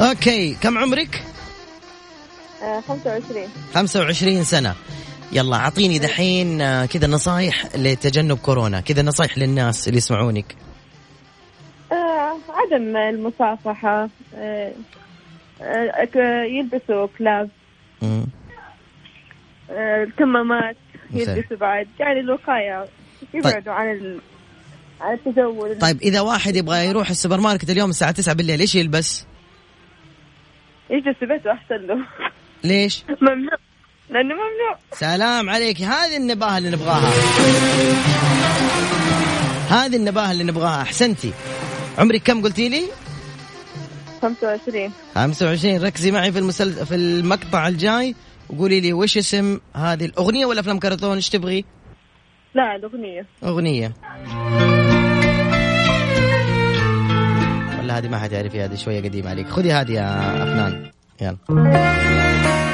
أوكي 0.00 0.54
كم 0.54 0.78
عمرك؟ 0.78 1.22
آه 2.62 2.80
25 2.80 3.48
25 3.74 4.44
سنة. 4.44 4.74
يلا 5.32 5.56
أعطيني 5.56 5.98
دحين 5.98 6.60
آه، 6.60 6.86
كذا 6.86 7.06
نصايح 7.06 7.76
لتجنب 7.76 8.38
كورونا 8.38 8.80
كذا 8.80 9.02
نصايح 9.02 9.38
للناس 9.38 9.88
اللي 9.88 9.98
يسمعونك. 9.98 10.56
آه 11.92 12.36
عدم 12.48 12.96
المصافحة 12.96 14.08
آه 14.34 14.72
آه 15.62 16.42
يلبسوا 16.44 17.06
كلاب. 17.18 17.50
الكمامات 19.70 20.76
مثال. 21.10 21.38
يلبسوا 21.38 21.56
بعد 21.56 21.88
يعني 22.00 22.20
الوقاية 22.20 22.84
يبعدوا 23.34 23.72
عن 23.72 23.90
ال... 23.90 24.20
عن 25.00 25.14
التجول 25.14 25.78
طيب 25.78 26.02
إذا 26.02 26.20
واحد 26.20 26.56
يبغى 26.56 26.86
يروح 26.86 27.10
السوبر 27.10 27.40
ماركت 27.40 27.70
اليوم 27.70 27.90
الساعة 27.90 28.10
9 28.10 28.34
بالليل 28.34 28.60
إيش 28.60 28.74
يلبس؟ 28.74 29.26
يجلس 30.90 31.16
في 31.18 31.26
بيته 31.26 31.52
أحسن 31.52 31.74
له. 31.74 31.98
ليش؟ 32.64 33.04
ممنوع. 33.22 33.58
لأنه 34.10 34.34
ممنوع. 34.34 34.78
سلام 34.92 35.50
عليك. 35.50 35.80
هذه 35.82 36.16
النباهة 36.16 36.58
اللي 36.58 36.70
نبغاها. 36.70 37.12
هذه 39.70 39.96
النباهة 39.96 40.32
اللي 40.32 40.44
نبغاها. 40.44 40.82
أحسنتي. 40.82 41.32
عمرك 41.98 42.22
كم 42.22 42.42
قلتي 42.42 42.68
لي؟ 42.68 42.82
25 44.22 44.92
25 45.14 45.84
ركزي 45.84 46.10
معي 46.10 46.32
في 46.32 46.38
المسل... 46.38 46.86
في 46.86 46.94
المقطع 46.94 47.68
الجاي. 47.68 48.14
وقولي 48.50 48.80
لي 48.80 48.92
وش 48.92 49.18
اسم 49.18 49.60
هذه 49.74 50.04
الأغنية 50.04 50.46
ولا 50.46 50.60
أفلام 50.60 50.78
كرتون؟ 50.78 51.14
إيش 51.14 51.28
تبغي؟ 51.28 51.64
لا 52.54 52.76
الأغنية. 52.76 53.26
أغنية. 53.44 53.92
ولا 57.80 57.98
هذه 57.98 58.08
ما 58.08 58.18
حد 58.18 58.32
يعرفها 58.32 58.64
هذه 58.64 58.74
شوية 58.74 59.00
قديمة 59.00 59.30
عليك. 59.30 59.48
خذي 59.48 59.72
هذه 59.72 59.92
يا 59.92 60.42
أفنان. 60.42 60.90
يلا. 61.20 62.67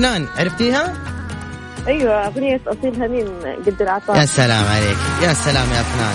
يا 0.00 0.06
افنان 0.06 0.28
عرفتيها؟ 0.38 0.94
أيوة 1.88 2.26
أغنية 2.26 2.60
أصيل 2.66 3.02
هميم 3.02 3.26
قد 3.66 3.80
يا 3.80 3.84
العطاء 3.84 4.24
سلام 4.24 4.64
عليك 4.66 4.96
يا 5.22 5.34
سلام 5.34 5.72
يا 5.72 5.80
أفنان. 5.80 6.14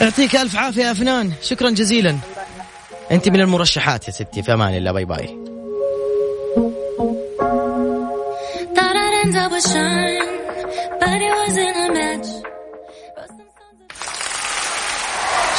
يعطيك 0.00 0.36
ألف 0.36 0.56
عافية 0.56 0.82
يا 0.84 0.92
أفنان 0.92 1.32
شكرا 1.42 1.70
جزيلا. 1.70 2.16
أنت 3.12 3.28
من 3.28 3.40
المرشحات 3.40 4.08
يا 4.08 4.12
ستي 4.12 4.42
في 4.42 4.52
أمان 4.52 4.74
الله 4.74 4.92
bye 4.92 5.04
bye. 5.04 5.38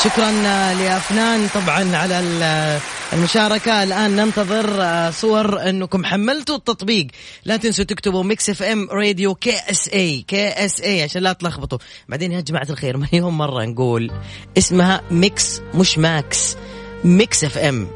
شكرا 0.03 0.31
لأفنان 0.73 1.47
طبعا 1.47 1.97
على 1.97 2.19
ال- 2.19 2.79
المشاركة 3.13 3.83
الآن 3.83 4.15
ننتظر 4.15 4.81
آه، 4.81 5.09
صور 5.09 5.69
أنكم 5.69 6.05
حملتوا 6.05 6.55
التطبيق. 6.55 7.07
لا 7.45 7.57
تنسوا 7.57 7.85
تكتبوا 7.85 8.23
ميكس 8.23 8.49
اف 8.49 8.63
ام 8.63 8.87
راديو 8.91 9.35
كي 9.35 9.55
اس 9.69 9.87
اي 9.87 10.25
كي 10.27 10.47
اس 10.47 10.81
اي 10.81 11.03
عشان 11.03 11.21
لا 11.21 11.33
تلخبطوا. 11.33 11.77
بعدين 12.09 12.31
يا 12.31 12.41
جماعة 12.41 12.67
الخير 12.69 12.97
مليون 12.97 13.33
مرة 13.33 13.65
نقول 13.65 14.11
اسمها 14.57 15.01
Mix 15.11 15.61
مش 15.73 15.97
Max 15.97 16.55
Mix 17.03 17.43
FM 17.43 17.87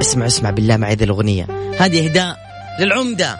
اسمع 0.00 0.26
اسمع 0.26 0.50
بالله 0.50 0.76
معي 0.76 0.94
ذي 0.94 1.04
الأغنية. 1.04 1.46
هذه 1.78 2.04
إهداء 2.04 2.36
للعمدة. 2.80 3.38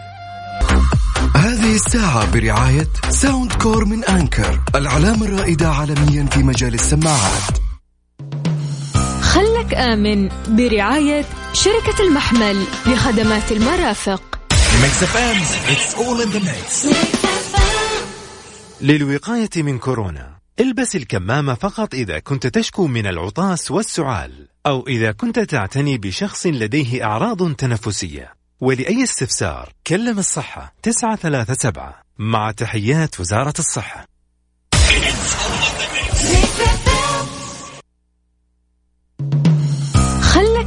هذه 1.37 1.75
الساعة 1.75 2.33
برعاية 2.33 2.89
Soundcore 3.11 3.85
من 3.85 4.05
Anker 4.05 4.61
العلامة 4.75 5.27
الرائدة 5.27 5.69
عالميا 5.69 6.27
في 6.27 6.39
مجال 6.39 6.75
السماعات. 6.75 7.64
آمن 9.75 10.29
برعاية 10.49 11.25
شركة 11.53 12.03
المحمل 12.03 12.65
لخدمات 12.87 13.53
المرافق. 13.53 14.41
للوقاية 18.81 19.51
من 19.57 19.79
كورونا 19.79 20.35
البس 20.61 20.97
الكمامة 20.97 21.55
فقط 21.55 21.95
إذا 21.95 22.19
كنت 22.19 22.47
تشكو 22.47 22.87
من 22.87 23.07
العطاس 23.07 23.71
والسعال 23.71 24.49
أو 24.67 24.87
إذا 24.87 25.13
كنت 25.13 25.39
تعتني 25.39 25.99
بشخص 25.99 26.47
لديه 26.47 27.05
أعراض 27.05 27.55
تنفسية. 27.55 28.35
ولأي 28.61 29.03
استفسار 29.05 29.73
كلم 29.87 30.19
الصحة 30.19 30.75
937 30.83 31.93
مع 32.19 32.51
تحيات 32.51 33.21
وزارة 33.21 33.55
الصحة. 33.59 34.07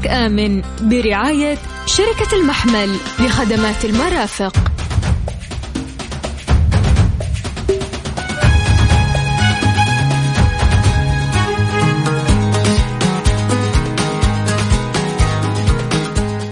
آمن 0.08 0.62
برعاية 0.82 1.58
شركة 1.86 2.36
المحمل 2.36 2.96
لخدمات 3.20 3.86
المرافق. 3.86 4.54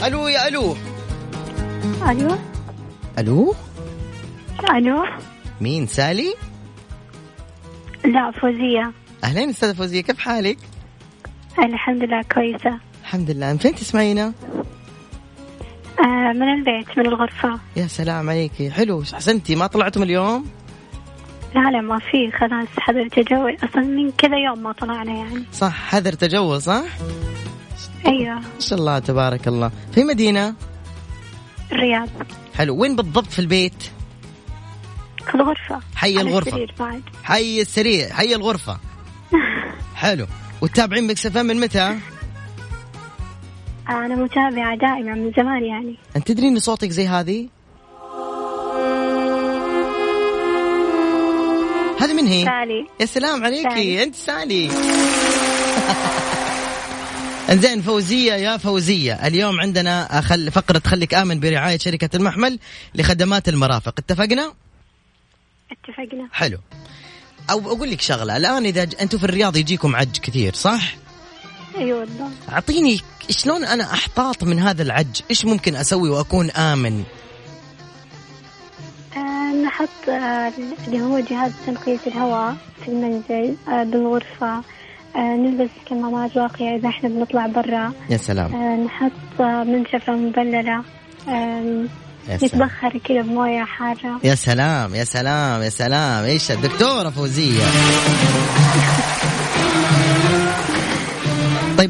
ألو 0.06 0.28
يا 0.28 0.48
ألو. 0.48 0.76
أيوة 2.08 2.40
ألو. 3.20 3.56
ألو. 4.76 5.06
مين 5.62 5.88
سالي؟ 5.88 6.36
لا 8.06 8.32
فوزية. 8.32 8.92
أهلين 9.24 9.50
أستاذة 9.50 9.74
فوزية 9.74 10.02
كيف 10.02 10.20
حالك؟ 10.20 10.58
الحمد 11.60 12.04
لله 12.04 12.22
كويسة. 12.22 12.80
الحمد 13.06 13.32
لله. 13.32 13.52
من 13.52 13.58
فين 13.58 13.76
تسمعينا؟ 13.76 14.34
آه 16.00 16.34
من 16.34 16.54
البيت 16.54 16.98
من 16.98 17.06
الغرفة. 17.06 17.60
يا 17.76 17.88
سلام 17.88 18.30
عليك. 18.30 18.72
حلو. 18.72 19.04
احسنتي 19.14 19.56
ما 19.56 19.68
طلعتم 19.68 20.04
اليوم؟ 20.04 20.46
لا 21.56 21.72
لا 21.72 21.82
ما 21.82 22.00
في. 22.00 22.32
خلاص 22.32 22.68
حضر 22.78 23.08
تجول 23.08 23.58
أصلا 23.64 23.82
من 23.84 24.12
كذا 24.12 24.38
يوم 24.38 24.64
ما 24.64 24.72
طلعنا 24.72 25.12
يعني. 25.14 25.44
صح 25.54 25.74
حذر 25.74 26.14
تجول 26.14 26.62
صح؟ 26.62 26.84
أيوة. 28.08 28.36
ما 28.36 28.60
شاء 28.60 28.80
الله 28.80 29.00
تبارك 29.00 29.48
الله. 29.48 29.72
في 29.92 30.04
مدينة؟ 30.04 30.56
الرياض. 31.72 32.10
حلو. 32.56 32.76
وين 32.82 32.96
بالضبط 32.96 33.28
في 33.28 33.40
البيت؟ 33.40 33.84
في 35.28 35.36
الغرفة. 35.36 35.80
حي 35.96 36.22
الغرفة. 36.22 36.48
السرير 36.48 36.74
بعد. 36.80 37.02
حي 37.24 37.62
السريع 37.62 38.10
حي 38.10 38.36
الغرفة. 38.36 38.78
حلو. 39.96 40.26
وتتابعين 40.62 41.08
Mix 41.08 41.26
FM 41.26 41.46
من 41.46 41.60
متى؟ 41.60 41.98
أنا 43.90 44.16
متابعة 44.16 44.76
دائما 44.78 45.14
من 45.16 45.32
زمان 45.38 45.64
يعني 45.64 45.96
أنت 46.16 46.28
تدري 46.28 46.48
إن 46.48 46.60
صوتك 46.60 46.90
زي 46.90 47.08
هذه؟ 47.08 47.48
هذه 52.02 52.14
من 52.14 52.28
هي؟ 52.28 52.46
سالي 52.46 52.88
يا 53.00 53.06
سلام 53.06 53.44
عليكي 53.44 53.70
سالي. 53.70 54.04
أنت 54.04 54.16
سالي 54.16 54.70
إنزين 57.50 57.82
فوزية 57.82 58.34
يا 58.34 58.58
فوزية 58.58 59.28
اليوم 59.28 59.60
عندنا 59.60 60.20
أحلى 60.20 60.52
فقرة 60.52 60.82
خليك 60.86 61.14
آمن 61.14 61.40
برعاية 61.40 61.78
شركة 61.78 62.10
المحمل 62.16 62.60
لخدمات 62.96 63.50
المرافق 63.50 63.94
اتفقنا؟ 63.98 64.54
اتفقنا 65.72 66.30
حلو 66.32 66.58
أو 67.52 67.60
أقول 67.60 67.92
لك 67.92 68.02
شغلة 68.02 68.38
الآن 68.38 68.66
إذا 68.66 68.84
ج... 68.84 68.96
أنتم 69.02 69.18
في 69.18 69.24
الرياض 69.24 69.58
يجيكم 69.58 69.96
عج 69.96 70.18
كثير 70.18 70.54
صح؟ 70.54 70.96
أيوة 71.78 72.00
والله. 72.00 72.30
أعطيني 72.52 73.00
شلون 73.30 73.66
أنا 73.66 73.84
أحتاط 73.84 74.44
من 74.44 74.60
هذا 74.60 74.82
العج؟ 74.84 75.22
إيش 75.30 75.46
ممكن 75.46 75.76
أسوي 75.76 76.10
وأكون 76.10 76.52
آمن؟ 76.52 77.04
آه 79.18 79.54
نحط 79.66 80.10
آه 80.10 80.52
اللي 80.88 81.02
هو 81.02 81.20
جهاز 81.20 81.52
تنقية 81.66 82.00
الهواء 82.08 82.56
في 82.84 82.88
المنزل 82.92 83.56
آه 83.68 83.84
بالغرفة 83.84 84.62
نلبس 85.16 85.70
كمامات 85.90 86.38
واقية 86.38 86.76
إذا 86.76 86.90
إحنا 86.90 87.10
بنطلع 87.10 87.48
برا. 87.48 87.94
يا 88.10 88.18
سلام. 88.18 88.84
نحط 88.86 89.42
منشفة 89.42 90.14
مبللة 90.14 90.84
نتبخر 92.30 92.98
كذا 93.04 93.22
بموية 93.22 93.64
حارة. 93.64 94.20
يا 94.24 94.36
سلام 94.36 94.96
يا 94.96 95.04
سلام 95.04 95.62
يا 95.62 95.70
سلام. 95.70 96.24
إيش 96.24 96.52
الدكتورة 96.52 97.10
فوزية 97.10 97.64
طيب 97.64 99.15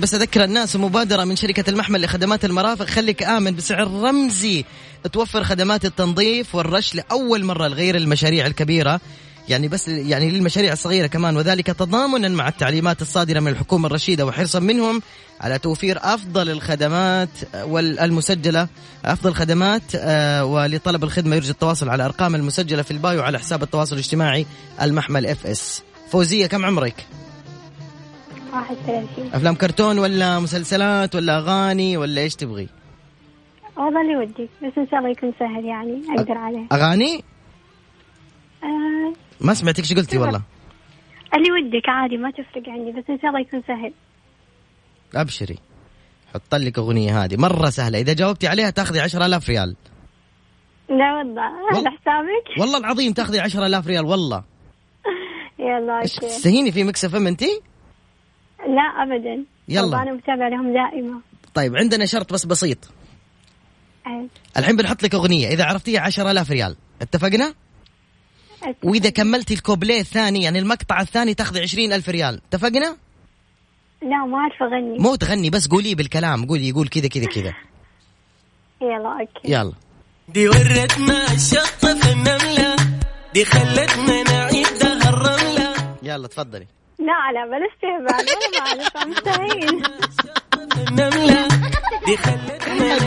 بس 0.06 0.14
أذكر 0.14 0.44
الناس 0.44 0.76
مبادرة 0.76 1.24
من 1.24 1.36
شركة 1.36 1.70
المحمل 1.70 2.02
لخدمات 2.02 2.46
المرافق. 2.46 2.86
خليك 2.86 3.24
آمن 3.24 3.56
بسعر 3.56 3.88
رمزي. 3.88 4.66
توفر 5.14 5.44
خدمات 5.44 5.86
التنظيف 5.86 6.56
والرش 6.56 6.96
لأول 6.96 7.44
مرة 7.44 7.68
لغير 7.68 7.96
المشاريع 7.96 8.46
الكبيرة. 8.46 9.02
يعني 9.50 9.68
بس 9.68 9.88
يعني 9.88 10.32
للمشاريع 10.32 10.74
الصغيرة 10.74 11.08
كمان. 11.08 11.38
وذلك 11.38 11.68
تضامنا 11.68 12.30
مع 12.30 12.48
التعليمات 12.48 13.02
الصادرة 13.02 13.40
من 13.40 13.48
الحكومة 13.48 13.88
الرشيدة 13.88 14.26
وحرصا 14.26 14.60
منهم 14.60 15.02
على 15.42 15.60
توفير 15.60 16.00
أفضل 16.02 16.50
الخدمات 16.50 17.30
والمسجلة. 17.64 18.68
أفضل 19.06 19.30
الخدمات 19.30 19.96
آه، 19.96 20.46
ولطلب 20.46 21.04
الخدمة 21.04 21.36
يرجى 21.36 21.52
التواصل 21.52 21.90
على 21.90 22.06
أرقام 22.06 22.36
المسجلة 22.36 22.82
في 22.82 22.92
ال 22.92 22.99
bio 22.99 23.22
على 23.22 23.40
حساب 23.40 23.64
التواصل 23.64 23.96
الاجتماعي 23.96 24.46
المحمل 24.82 25.26
FS 25.26 25.82
فوزية 26.12 26.48
كم 26.48 26.66
عمرك؟ 26.66 27.06
واحد 28.56 28.76
ثلاثين 28.76 29.34
أفلام 29.34 29.56
كرتون 29.56 30.00
ولا 30.00 30.40
مسلسلات 30.40 31.16
ولا 31.16 31.38
أغاني 31.38 31.98
ولا 31.98 32.22
إيش 32.22 32.36
تبغي؟ 32.36 32.70
والله 33.78 34.02
اللي 34.02 34.18
ودي 34.18 34.50
بس 34.64 34.78
إن 34.78 34.88
شاء 34.92 35.00
الله 35.00 35.10
يكون 35.10 35.34
سهل 35.40 35.66
يعني 35.66 36.02
أقدر 36.18 36.38
عليه. 36.38 36.68
أغاني؟ 36.72 37.24
آه 38.64 39.14
ما 39.42 39.54
سمعتك 39.54 39.80
إيش 39.80 39.94
قلتي 39.94 40.18
والله؟ 40.18 40.42
اللي 41.36 41.52
ودك 41.52 41.90
عادي 41.90 42.18
ما 42.18 42.32
تفرق 42.32 42.70
عندي 42.70 42.92
بس 42.92 43.04
إن 43.10 43.20
شاء 43.22 43.30
الله 43.30 43.40
يكون 43.40 43.64
سهل. 43.68 43.94
أبشري. 45.16 45.58
حط 46.34 46.56
لك 46.56 46.78
أغنية 46.78 47.24
هذه 47.24 47.38
مرة 47.38 47.70
سهلة. 47.70 48.00
إذا 48.00 48.14
جاوبتي 48.14 48.48
عليها 48.48 48.70
تاخذي 48.70 49.00
10000 49.00 49.50
ريال. 49.50 49.76
لا 50.90 51.18
والله. 51.18 51.42
على 51.42 51.90
حسابك؟ 51.90 52.60
والله 52.60 52.78
العظيم 52.78 53.14
تاخذي 53.14 53.40
10000 53.40 53.88
ريال 53.88 54.06
والله. 54.06 54.44
يلا 55.60 56.02
إيش 56.02 56.16
okay. 56.16 56.28
تستهيني 56.28 56.72
في 56.72 56.84
Mix 56.84 57.06
FM 57.06 57.28
انت؟ 57.28 57.44
لا 58.68 59.04
أبدا. 59.04 59.46
يلا. 59.68 59.82
والله 59.82 60.02
أنا 60.02 60.14
متابعة 60.14 60.50
لهم 60.50 60.74
دائما. 60.74 61.20
طيب 61.54 61.76
عندنا 61.76 62.06
شرط 62.06 62.34
بس 62.34 62.46
بسيط. 62.46 62.78
أي. 64.08 64.28
الحين 64.58 64.76
بنحط 64.76 65.04
لك 65.04 65.16
أغنية 65.16 65.48
إذا 65.48 65.64
عرفتيها 65.64 66.02
10000 66.02 66.52
ريال. 66.52 66.76
اتفقنا؟ 67.02 67.54
وإذا 68.84 69.10
كملتي 69.10 69.54
الكوبليه 69.54 70.00
الثاني 70.00 70.44
يعني 70.44 70.60
المقطع 70.60 71.02
الثاني 71.02 71.34
تاخذي 71.34 71.62
20000 71.62 72.10
ريال. 72.10 72.42
اتفقنا؟ 72.50 72.98
لا 74.02 74.26
ما 74.26 74.38
أعرف 74.38 74.64
أغني. 74.64 75.00
مو 75.00 75.16
تغني 75.16 75.50
بس 75.50 75.68
قولي 75.68 75.96
بالكلام. 75.96 76.46
قولي 76.46 76.70
يقول 76.70 76.88
كذا 76.88 77.08
كذا 77.08 77.26
كذا. 77.26 77.54
يلا 78.82 79.20
أوكي. 79.20 79.52
يلا. 79.52 79.74
دي 80.30 80.48
ورتنا 80.48 81.34
الشطة 81.34 82.00
في 82.00 82.12
النملة 82.12 82.76
دي 83.34 83.46
خلتنا 83.46 84.24
نعيد 84.24 84.68
دهر 84.82 85.14
الرملة. 85.14 85.96
يلا 86.04 86.28
تفضلي. 86.28 86.68
لا 87.00 87.14
لا 87.34 87.72
تهبل 87.82 88.30
أنا 88.30 88.48
ما 88.54 88.68
أعرف 88.68 89.08
مستحيل 89.08 89.84
دي 92.06 92.18
خلتنا 92.18 92.98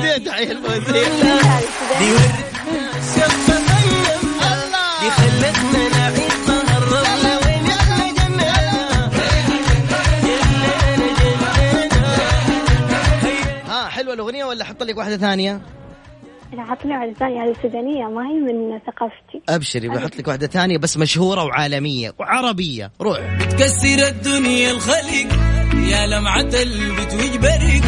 دي 1.99 2.11
دي 5.01 5.11
خلتنا 5.11 6.11
جنة 8.19 8.53
ها 13.67 13.89
حلوة 13.89 14.15
الأغنية 14.15 14.45
ولا 14.45 14.63
أحط 14.63 14.83
لك 14.83 14.97
واحدة 14.99 15.17
ثانية؟ 15.17 15.61
لا 16.53 16.63
عطني 16.63 16.93
واحدة 16.93 17.13
ثانية 17.13 17.43
هذه 17.45 17.57
سودانية 17.63 18.05
ما 18.05 18.27
هي 18.27 18.35
من 18.35 18.79
ثقافتي. 18.79 19.43
أبشري 19.49 19.89
بحط 19.89 20.17
لك 20.17 20.29
واحدة 20.29 20.47
ثانية 20.47 20.79
بس 20.79 20.97
مشهورة 20.97 21.45
وعالمية 21.45 22.15
وعربية. 22.19 22.91
روح. 23.01 23.19
تكسر 23.51 24.09
الدنيا 24.09 24.71
الخلق 24.71 25.33
يا 25.75 26.07
لمعة 26.07 26.41
البت 26.41 27.15
وجبرك 27.15 27.85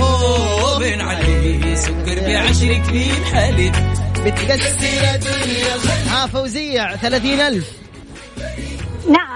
بين 0.79 1.01
علي 1.01 1.77
سكر 1.77 2.21
بعشر 2.27 2.83
كلين 2.91 3.25
حلق 3.33 3.73
بتكسر 4.25 5.15
الدنيا 5.15 5.77
ها 6.09 6.27
فوزية 6.27 6.97
ثلاثين 6.97 7.41
ألف. 7.41 7.81
لا 9.09 9.31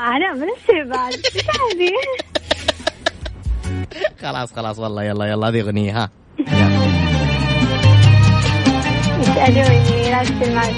تهبل 0.68 1.14
إيش 1.34 1.44
هذه؟ 1.44 1.92
خلاص 4.22 4.52
خلاص 4.52 4.78
والله 4.78 5.04
يلا 5.04 5.24
يلا 5.26 5.48
هذه 5.48 5.60
أغنية 5.60 6.02
ها. 6.02 6.10
يسألوني 9.20 10.04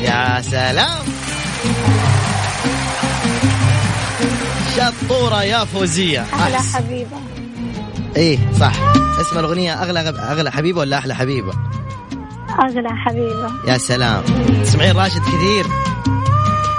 يا 0.04 0.40
سلام. 0.40 1.04
شطورة 4.76 5.42
يا 5.42 5.64
فوزية. 5.64 6.20
أحلى 6.20 6.58
حبيبة. 6.74 7.16
إيه 8.16 8.38
صح. 8.60 8.72
اسم 9.20 9.38
الأغنية 9.38 9.82
أغلى 9.82 10.00
أغلى 10.08 10.52
حبيبة 10.52 10.80
ولا 10.80 10.98
أحلى 10.98 11.14
حبيبة؟ 11.14 11.52
أغلى 12.60 12.88
حبيبة. 12.88 13.50
يا 13.68 13.78
سلام. 13.78 14.22
تسمعين 14.62 14.96
راشد 14.96 15.20
كثير. 15.20 15.66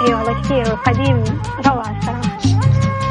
إي 0.06 0.14
والله 0.14 0.42
كثير 0.42 0.72
وقديم 0.72 1.24
روعة 1.66 2.00
صراحة 2.00 2.38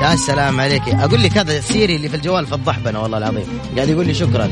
يا 0.02 0.16
سلام 0.16 0.62
عليك. 0.62 0.90
أقول 0.90 1.24
لك 1.24 1.38
هذا 1.38 1.62
سيري 1.62 1.96
اللي 1.96 2.10
في 2.10 2.16
الجوال 2.16 2.46
في 2.46 2.56
الضحبنه 2.56 3.02
والله 3.02 3.18
العظيم. 3.18 3.60
قاعد 3.76 3.90
يقول 3.90 4.06
لي 4.08 4.14
شكرا. 4.14 4.50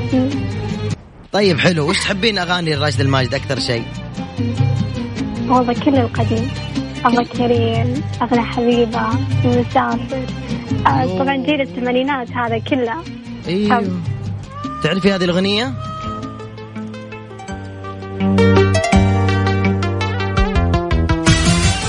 طيب 1.35 1.59
حلو. 1.59 1.89
وش 1.89 1.99
تحبين 1.99 2.37
أغاني 2.37 2.75
راشد 2.75 3.01
الماجد؟ 3.01 3.33
أكثر 3.33 3.59
شيء. 3.59 3.83
والله 5.47 5.73
كل 5.73 5.95
القديم 5.95 6.51
الله 7.05 7.23
كريم 7.23 8.03
أغلى 8.21 8.41
حبيبة 8.41 9.09
مسافر 9.45 10.25
آه، 10.87 11.19
طبعا 11.19 11.35
جيل 11.35 11.61
الثمانينات 11.61 12.31
هذا 12.31 12.57
كله. 12.57 13.03
أيوه. 13.47 14.01
تعرفي 14.83 15.13
هذه 15.13 15.23
الأغنية؟ 15.23 15.73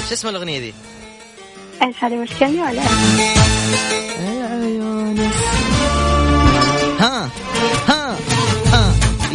شو 0.08 0.14
اسم 0.14 0.28
الأغنية 0.28 0.58
دي؟ 0.58 0.74
إيش 1.82 2.04
هذه 2.04 2.14
مشكلة 2.14 2.62
ولا؟ 2.62 2.82
ها 7.00 7.30
ها. 7.30 7.45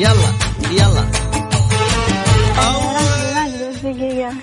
يلا 0.01 0.31
يلا؟ 0.71 1.05
دقيقة 3.83 4.33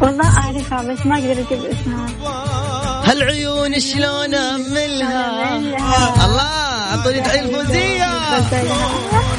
والله 0.00 0.38
أعرفها 0.38 0.82
بس 0.82 1.06
ما 1.06 1.14
أقدر 1.14 1.32
أجيب 1.32 1.64
اسمها 1.64 2.06
هالعيون 3.04 3.80
شلون 3.80 4.34
أملها؟ 4.34 5.56
الله 6.26 6.42
أعطوني 6.90 7.20
تحيه 7.20 7.42
فوزية. 7.42 8.12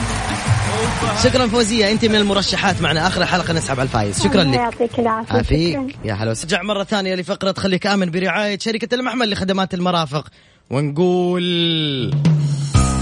شكرا 1.24 1.48
فوزية 1.48 1.92
أنت 1.92 2.06
من 2.06 2.16
المرشحات 2.16 2.82
معنا 2.82 3.08
آخر 3.08 3.26
حلقه 3.26 3.54
نسحب 3.54 3.80
على 3.80 3.88
الفايز. 3.88 4.24
شكرا 4.24 4.42
الله 4.42 4.54
لك 4.54 4.60
يعطيك 4.60 5.00
العافية 5.00 5.28
شكراً. 5.28 5.38
عافيك 5.38 5.96
يا 6.06 6.14
هلا 6.14 6.32
وسهلا. 6.32 6.64
مرة 6.64 6.84
ثانية 6.84 7.16
لفقرة 7.16 7.54
خليك 7.58 7.88
آمن 7.88 8.12
برعاية 8.12 8.60
شركة 8.60 8.96
المحمل 8.96 9.32
لخدمات 9.32 9.74
المرافق. 9.74 10.28
ونقول 10.70 11.44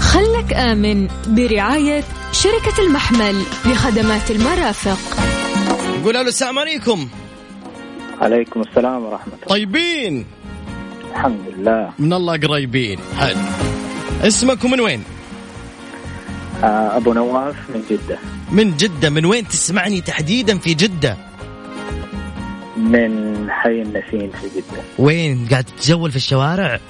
خلك 0.00 0.54
آمن 0.54 1.08
برعاية 1.26 2.04
شركة 2.32 2.82
المحمل 2.86 3.42
لخدمات 3.66 4.30
المرافق. 4.30 4.98
نقول 6.00 6.16
ألو 6.16 6.28
السلام 6.28 6.58
عليكم. 6.58 7.08
عليكم 8.20 8.60
السلام 8.60 9.04
ورحمة 9.04 9.32
الله. 9.34 9.46
طيبين. 9.48 10.26
الحمد 11.10 11.40
لله. 11.56 11.90
من 11.98 12.12
الله 12.12 12.36
قريبين. 12.36 12.98
حلو. 13.18 13.36
اسمك 14.22 14.64
ومن 14.64 14.80
وين؟ 14.80 15.04
آه، 16.62 16.96
أبو 16.96 17.12
نواف 17.12 17.70
من 17.74 17.82
جدة 17.90 18.18
من 18.52 18.76
جدة 18.76 19.10
من 19.10 19.26
وين 19.26 19.48
تسمعني 19.48 20.00
تحديدا 20.00 20.58
في 20.58 20.74
جدة؟ 20.74 21.16
من 22.76 23.46
حي 23.50 23.82
النسيم 23.82 24.30
في 24.30 24.48
جدة 24.56 24.82
وين 24.98 25.46
قاعد 25.50 25.64
تتجول 25.64 26.10
في 26.10 26.16
الشوارع؟ 26.16 26.80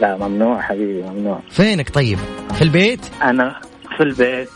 لا 0.00 0.16
ممنوع 0.16 0.60
حبيبي 0.60 1.02
ممنوع 1.02 1.40
فينك 1.50 1.90
طيب؟ 1.90 2.18
في 2.54 2.62
البيت؟ 2.62 3.00
أنا 3.22 3.60
في 3.96 4.02
البيت 4.02 4.48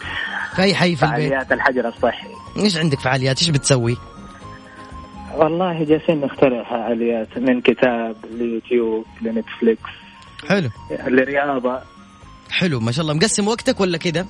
في 0.57 0.62
أي 0.62 0.75
حي 0.75 0.97
في 0.97 1.03
البيت؟ 1.03 1.31
فعاليات 1.31 1.53
الحجر 1.53 1.88
الصحي 1.88 2.29
إيش 2.57 2.77
عندك 2.77 3.01
فعاليات؟ 3.01 3.38
إيش 3.38 3.49
بتسوي؟ 3.49 3.97
والله 5.37 5.85
جالسين 5.85 6.21
نخترع 6.21 6.62
فعاليات 6.62 7.38
من 7.38 7.61
كتاب 7.61 8.17
ليوتيوب 8.31 9.05
لنتفليكس 9.23 9.91
حلو 10.49 10.69
لرياضة 11.07 11.81
حلو 12.53 12.81
ما 12.81 12.93
شاء 12.93 13.03
الله 13.03 13.15
مقسم 13.15 13.49
وقتك 13.49 13.81
ولا 13.81 13.99
كذا؟ 13.99 14.27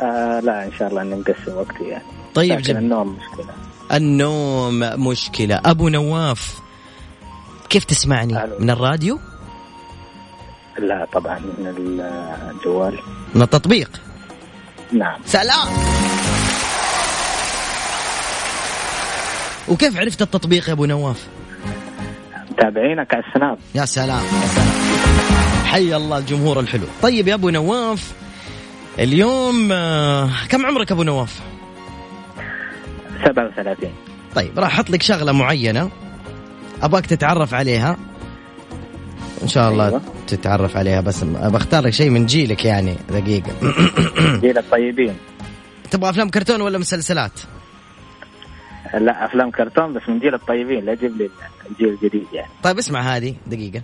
آه 0.00 0.40
لا 0.40 0.64
إن 0.64 0.72
شاء 0.78 0.88
الله 0.88 1.02
إني 1.02 1.14
مقسم 1.14 1.56
وقتي 1.56 1.84
يعني 1.84 2.04
طيب 2.34 2.58
لكن 2.60 2.76
النوم 2.76 3.08
مشكلة 3.16 3.54
النوم 3.92 4.78
مشكلة 4.80 5.60
أبو 5.64 5.88
نواف 5.88 6.58
كيف 7.70 7.84
تسمعني؟ 7.84 8.44
ألو. 8.44 8.58
من 8.58 8.70
الراديو؟ 8.70 9.18
لا 10.78 11.06
طبعا 11.12 11.38
من 11.38 11.66
الجوال 12.54 12.98
من 13.34 13.42
التطبيق؟ 13.42 13.90
نعم 14.92 15.20
سلام 15.26 15.68
وكيف 19.68 19.96
عرفت 19.98 20.22
التطبيق 20.22 20.68
يا 20.68 20.72
أبو 20.72 20.84
نواف؟ 20.84 21.26
متابعينك 22.50 23.14
على 23.14 23.24
السناب 23.28 23.58
يا 23.74 23.84
سلام 23.84 24.22
يا 24.24 24.46
سلام 24.46 25.53
حي 25.74 25.96
الله 25.96 26.18
الجمهور 26.18 26.60
الحلو. 26.60 26.86
طيب 27.02 27.28
يا 27.28 27.34
أبو 27.34 27.50
نواف 27.50 28.12
اليوم 28.98 29.72
آه، 29.72 30.30
كم 30.48 30.66
عمرك 30.66 30.92
أبو 30.92 31.02
نواف؟ 31.02 31.40
37 33.24 33.90
طيب 34.34 34.58
راح 34.58 34.74
أحط 34.74 34.90
لك 34.90 35.02
شغلة 35.02 35.32
معينة 35.32 35.90
أبغاك 36.82 37.06
تتعرف 37.06 37.54
عليها. 37.54 37.96
إن 39.42 39.48
شاء 39.48 39.70
الله 39.70 39.86
أيوة. 39.86 40.00
تتعرف 40.26 40.76
عليها 40.76 41.00
بس 41.00 41.24
بختار 41.24 41.84
لك 41.84 41.92
شيء 41.92 42.10
من 42.10 42.26
جيلك 42.26 42.64
يعني 42.64 42.96
دقيقة. 43.10 43.52
جيل 44.44 44.58
الطيبين. 44.58 45.16
تبغى 45.90 46.10
أفلام 46.10 46.28
كرتون 46.30 46.60
ولا 46.60 46.78
مسلسلات؟ 46.78 47.40
لا 48.94 49.24
أفلام 49.24 49.50
كرتون 49.50 49.92
بس 49.92 50.02
من 50.08 50.18
جيل 50.18 50.34
الطيبين 50.34 50.84
لا 50.84 50.94
تجيب 50.94 51.16
لي 51.16 51.30
الجيل 51.70 51.88
الجديد 51.88 52.26
يعني. 52.32 52.50
طيب 52.62 52.78
اسمع 52.78 53.00
هذه 53.00 53.34
دقيقة. 53.46 53.82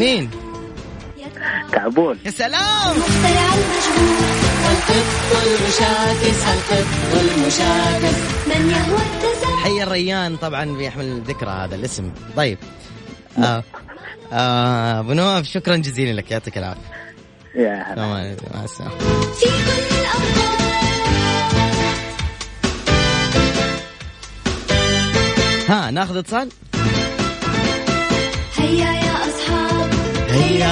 مين؟ 0.00 0.30
كعبول. 1.72 2.18
يا 2.24 2.30
سلام! 2.30 2.92
المخترع 2.92 3.54
المشغول 3.54 4.30
والقط 4.64 5.46
المشاكس 5.46 6.42
القط 6.48 6.86
المشاكس 7.20 8.18
من 8.46 8.70
يهوى 8.70 9.00
التساؤل 9.02 9.58
حي 9.62 9.82
الريان 9.82 10.36
طبعا 10.36 10.64
بيحمل 10.64 11.04
الذكرى 11.04 11.50
هذا 11.50 11.74
الاسم. 11.74 12.12
طيب. 12.36 12.58
آه. 13.38 13.64
آه 14.32 15.00
أبو 15.00 15.12
نواف 15.12 15.46
شكرا 15.46 15.76
جزيلا 15.76 16.12
لك 16.20 16.30
يعطيك 16.30 16.58
العافية. 16.58 16.80
يا 17.54 17.84
هلا. 17.92 18.36
مع 18.54 18.64
السلامة. 18.64 18.98
في 18.98 19.46
كل 19.46 19.94
الأوقات. 20.00 20.60
ها 25.68 25.90
ناخذ 25.90 26.16
اتصال؟ 26.16 26.48
هيا 28.56 28.99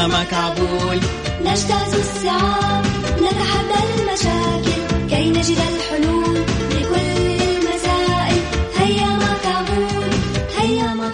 ما 0.09 0.24
كعبول 0.24 1.00
نجتاز 1.44 1.94
الصعاب 1.94 2.85
نتحدى 3.16 3.78
المشاكل 4.00 4.81
كي 5.11 5.31
نجد 5.31 5.59
الحلول 5.59 6.40
لكل 6.70 7.42
المسائل. 7.42 8.42
هيا 8.78 9.07
ما 9.07 9.37
كابول 9.44 10.11
هيا 10.59 10.94
ما 10.94 11.11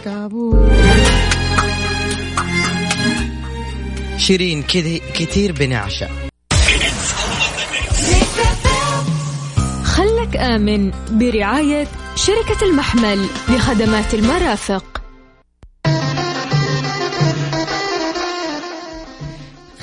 شيرين 4.18 4.62
كذي 4.62 5.02
كثير 5.14 5.52
بنعشة 5.52 6.08
خلك 9.84 10.36
آمن 10.36 10.92
برعاية 11.10 11.86
شركة 12.16 12.64
المحمل 12.64 13.26
لخدمات 13.48 14.14
المرافق. 14.14 15.03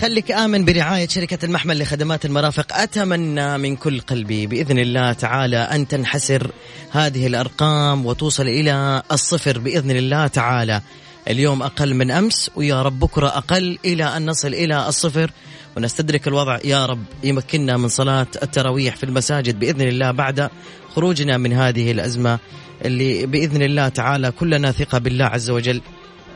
خليك 0.02 0.32
آمن 0.32 0.66
برعاية 0.66 1.08
شركة 1.08 1.46
المحمل 1.46 1.80
لخدمات 1.80 2.26
المرافق. 2.26 2.66
أتمنى 2.74 3.58
من 3.58 3.76
كل 3.76 4.00
قلبي 4.00 4.48
بإذن 4.48 4.80
الله 4.80 5.14
تعالى 5.14 5.58
أن 5.58 5.88
تنحسر 5.88 6.52
هذه 6.92 7.28
الأرقام 7.28 8.06
وتوصل 8.06 8.48
إلى 8.48 9.04
الصفر 9.12 9.60
بإذن 9.60 9.92
الله 9.92 10.28
تعالى. 10.28 10.82
اليوم 11.28 11.64
أقل 11.64 11.94
من 11.94 12.12
أمس 12.12 12.52
ويا 12.56 12.82
رب 12.82 13.00
بكرة 13.00 13.28
أقل 13.28 13.78
إلى 13.86 14.04
أن 14.04 14.26
نصل 14.26 14.48
إلى 14.48 14.88
الصفر. 14.88 15.32
ونستدرك 15.78 16.28
الوضع 16.28 16.60
يا 16.64 16.86
رب 16.86 17.04
يمكننا 17.24 17.78
من 17.78 17.88
صلاة 17.88 18.28
التراويح 18.44 18.96
في 18.96 19.04
المساجد 19.04 19.60
بإذن 19.60 19.82
الله 19.82 20.12
بعد 20.12 20.50
خروجنا 20.96 21.38
من 21.38 21.54
هذه 21.54 21.92
الأزمة 21.92 22.40
اللي 22.86 23.26
بإذن 23.26 23.62
الله 23.62 23.88
تعالى 23.88 24.32
كلنا 24.32 24.72
ثقة 24.72 24.98
بالله 24.98 25.26
عز 25.26 25.50
وجل. 25.50 25.82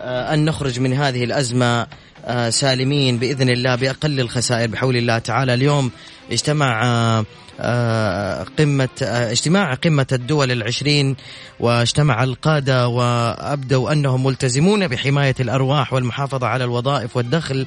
آه، 0.01 0.34
أن 0.34 0.45
نخرج 0.45 0.80
من 0.80 0.93
هذه 0.93 1.23
الأزمة 1.23 1.88
سالمين 2.49 3.17
بإذن 3.17 3.49
الله 3.49 3.75
بأقل 3.75 4.19
الخسائر 4.19 4.67
بحول 4.67 4.97
الله 4.97 5.17
تعالى. 5.17 5.53
اليوم 5.53 5.91
اجتمع 6.31 6.85
آه، 6.85 7.25
آه، 7.59 8.45
قمة 8.59 8.89
آه، 9.03 9.31
اجتماع 9.31 9.73
قمة 9.73 10.07
الدول 10.11 10.51
العشرين 10.51 11.15
واجتمع 11.59 12.23
القادة 12.23 12.88
وأبدوا 12.88 13.91
أنهم 13.91 14.23
ملتزمون 14.23 14.88
بحماية 14.88 15.35
الأرواح 15.39 15.93
والمحافظة 15.93 16.47
على 16.47 16.63
الوظائف 16.63 17.17
والدخل 17.17 17.65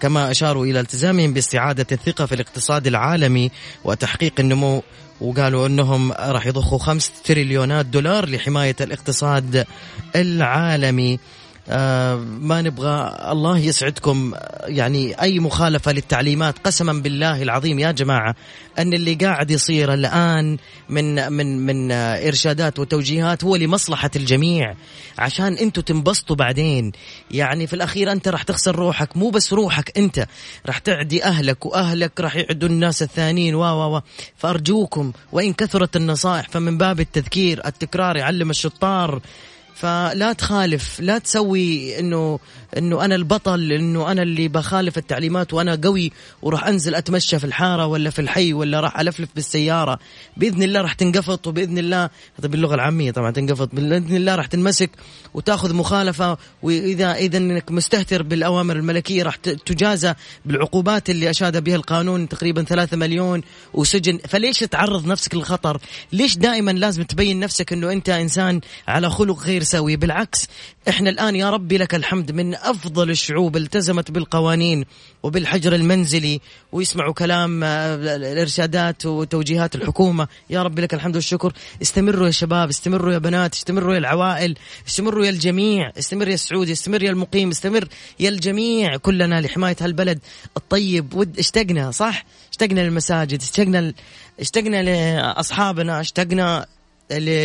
كما 0.00 0.30
أشاروا 0.30 0.66
إلى 0.66 0.80
التزامهم 0.80 1.32
باستعادة 1.32 1.86
الثقة 1.92 2.26
في 2.26 2.34
الاقتصاد 2.34 2.86
العالمي 2.86 3.50
وتحقيق 3.84 4.32
النمو 4.38 4.82
وقالوا 5.20 5.66
أنهم 5.66 6.12
راح 6.12 6.46
يضخوا 6.46 6.78
خمس 6.78 7.12
تريليونات 7.24 7.86
دولار 7.86 8.28
لحماية 8.28 8.76
الاقتصاد 8.80 9.66
العالمي. 10.16 11.18
ما 11.68 12.62
نبغى 12.62 13.16
الله 13.32 13.58
يسعدكم. 13.58 14.32
آه، 14.34 14.66
يعني 14.66 15.22
أي 15.22 15.40
مخالفة 15.40 15.92
للتعليمات 15.92 16.58
قسما 16.58 16.92
بالله 16.92 17.42
العظيم 17.42 17.78
يا 17.78 17.90
جماعة 17.90 18.34
أن 18.78 18.94
اللي 18.94 19.14
قاعد 19.14 19.50
يصير 19.50 19.94
الآن 19.94 20.56
من 20.88 21.32
من 21.32 21.66
من 21.66 21.92
آه، 21.92 22.28
إرشادات 22.28 22.78
وتوجيهات 22.78 23.44
هو 23.44 23.56
لمصلحة 23.56 24.10
الجميع 24.16 24.74
عشان 25.18 25.52
أنتوا 25.52 25.82
تنبسطوا 25.82 26.36
بعدين. 26.36 26.92
يعني 27.30 27.66
في 27.66 27.74
الأخير 27.74 28.12
أنت 28.12 28.28
راح 28.28 28.42
تخسر 28.42 28.76
روحك 28.76 29.16
مو 29.16 29.30
بس 29.30 29.52
روحك 29.52 29.98
أنت 29.98 30.26
راح 30.66 30.78
تعدي 30.78 31.24
أهلك 31.24 31.66
وأهلك 31.66 32.20
راح 32.20 32.36
يعدوا 32.36 32.68
الناس 32.68 33.02
الثانيين. 33.02 33.54
و 33.54 33.60
و 33.60 33.96
و 33.96 34.00
فأرجوكم 34.36 35.12
وإن 35.32 35.52
كثرت 35.52 35.96
النصائح 35.96 36.48
فمن 36.48 36.78
باب 36.78 37.00
التذكير 37.00 37.66
التكرار 37.66 38.16
يعلم 38.16 38.50
الشطار. 38.50 39.20
فلا 39.76 40.32
تخالف 40.32 41.00
لا 41.00 41.18
تسوي 41.18 41.98
إنه 41.98 42.38
إنه 42.78 43.04
أنا 43.04 43.14
البطل 43.14 43.72
إنه 43.72 44.12
أنا 44.12 44.22
اللي 44.22 44.48
بخالف 44.48 44.98
التعليمات 44.98 45.54
وأنا 45.54 45.80
قوي 45.84 46.12
وراح 46.42 46.66
أنزل 46.66 46.94
أتمشى 46.94 47.38
في 47.38 47.44
الحارة 47.44 47.86
ولا 47.86 48.10
في 48.10 48.18
الحي 48.18 48.52
ولا 48.52 48.80
راح 48.80 49.00
ألفلف 49.00 49.28
بالسيارة. 49.34 49.98
بإذن 50.36 50.62
الله 50.62 50.80
راح 50.80 50.92
تنقفط 50.92 51.46
وبإذن 51.46 51.78
الله 51.78 52.10
هذا 52.38 52.48
باللغة 52.48 52.74
العامية 52.74 53.10
طبعا 53.10 53.30
تنقفط 53.30 53.74
بإذن 53.74 54.16
الله 54.16 54.34
راح 54.34 54.46
تنمسك 54.46 54.90
وتأخذ 55.34 55.74
مخالفة 55.74 56.38
وإذا 56.62 57.14
إذا 57.14 57.38
إنك 57.38 57.70
مستهتر 57.70 58.22
بالأوامر 58.22 58.76
الملكية 58.76 59.22
راح 59.22 59.36
تجازى 59.36 60.14
بالعقوبات 60.44 61.10
اللي 61.10 61.30
أشاد 61.30 61.64
بها 61.64 61.76
القانون 61.76 62.28
تقريبا 62.28 62.62
3 62.62 62.96
مليون 62.96 63.42
وسجن. 63.74 64.18
فليش 64.28 64.58
تعرض 64.58 65.06
نفسك 65.06 65.34
للخطر؟ 65.34 65.80
ليش 66.12 66.36
دائما 66.36 66.70
لازم 66.70 67.02
تبين 67.02 67.40
نفسك 67.40 67.72
إنه 67.72 67.92
أنت 67.92 68.08
إنسان 68.08 68.60
على 68.88 69.10
خلق 69.10 69.38
غير 69.38 69.62
سوي؟ 69.62 69.96
بالعكس 69.96 70.48
إحنا 70.88 71.10
الآن 71.10 71.36
يا 71.36 71.50
ربي 71.50 71.78
لك 71.78 71.94
الحمد 71.94 72.32
من 72.32 72.54
أفضل 72.70 73.10
الشعوب 73.10 73.56
التزمت 73.56 74.10
بالقوانين 74.10 74.84
وبالحجر 75.22 75.74
المنزلي 75.74 76.40
ويسمعوا 76.72 77.12
كلام 77.12 77.64
آه، 77.64 77.94
الإرشادات 77.94 79.06
وتوجيهات 79.06 79.74
الحكومة. 79.74 80.28
يا 80.50 80.62
رب 80.62 80.78
لك 80.78 80.94
الحمد 80.94 81.14
والشكر. 81.14 81.52
استمروا 81.82 82.26
يا 82.26 82.30
شباب 82.30 82.68
استمروا 82.68 83.12
يا 83.12 83.18
بنات 83.18 83.54
استمروا 83.54 83.94
يا 83.94 83.98
العوائل 83.98 84.54
استمروا 84.88 85.24
يا 85.24 85.30
الجميع 85.30 85.92
استمر 85.98 86.28
يا 86.28 86.34
السعودي 86.34 86.72
استمر 86.72 87.02
يا 87.02 87.10
المقيم 87.10 87.50
استمر 87.50 87.88
يا 88.20 88.28
الجميع. 88.28 88.96
كلنا 88.96 89.40
لحماية 89.40 89.76
هالبلد 89.80 90.18
الطيب. 90.56 91.14
ود 91.14 91.38
اشتقنا 91.38 91.90
صح؟ 91.90 92.24
اشتقنا 92.50 92.80
للمساجد 92.80 93.42
اشتقنا 93.42 93.92
اشتقنا 94.40 94.82
لأصحابنا 94.82 96.00
اشتقنا 96.00 96.66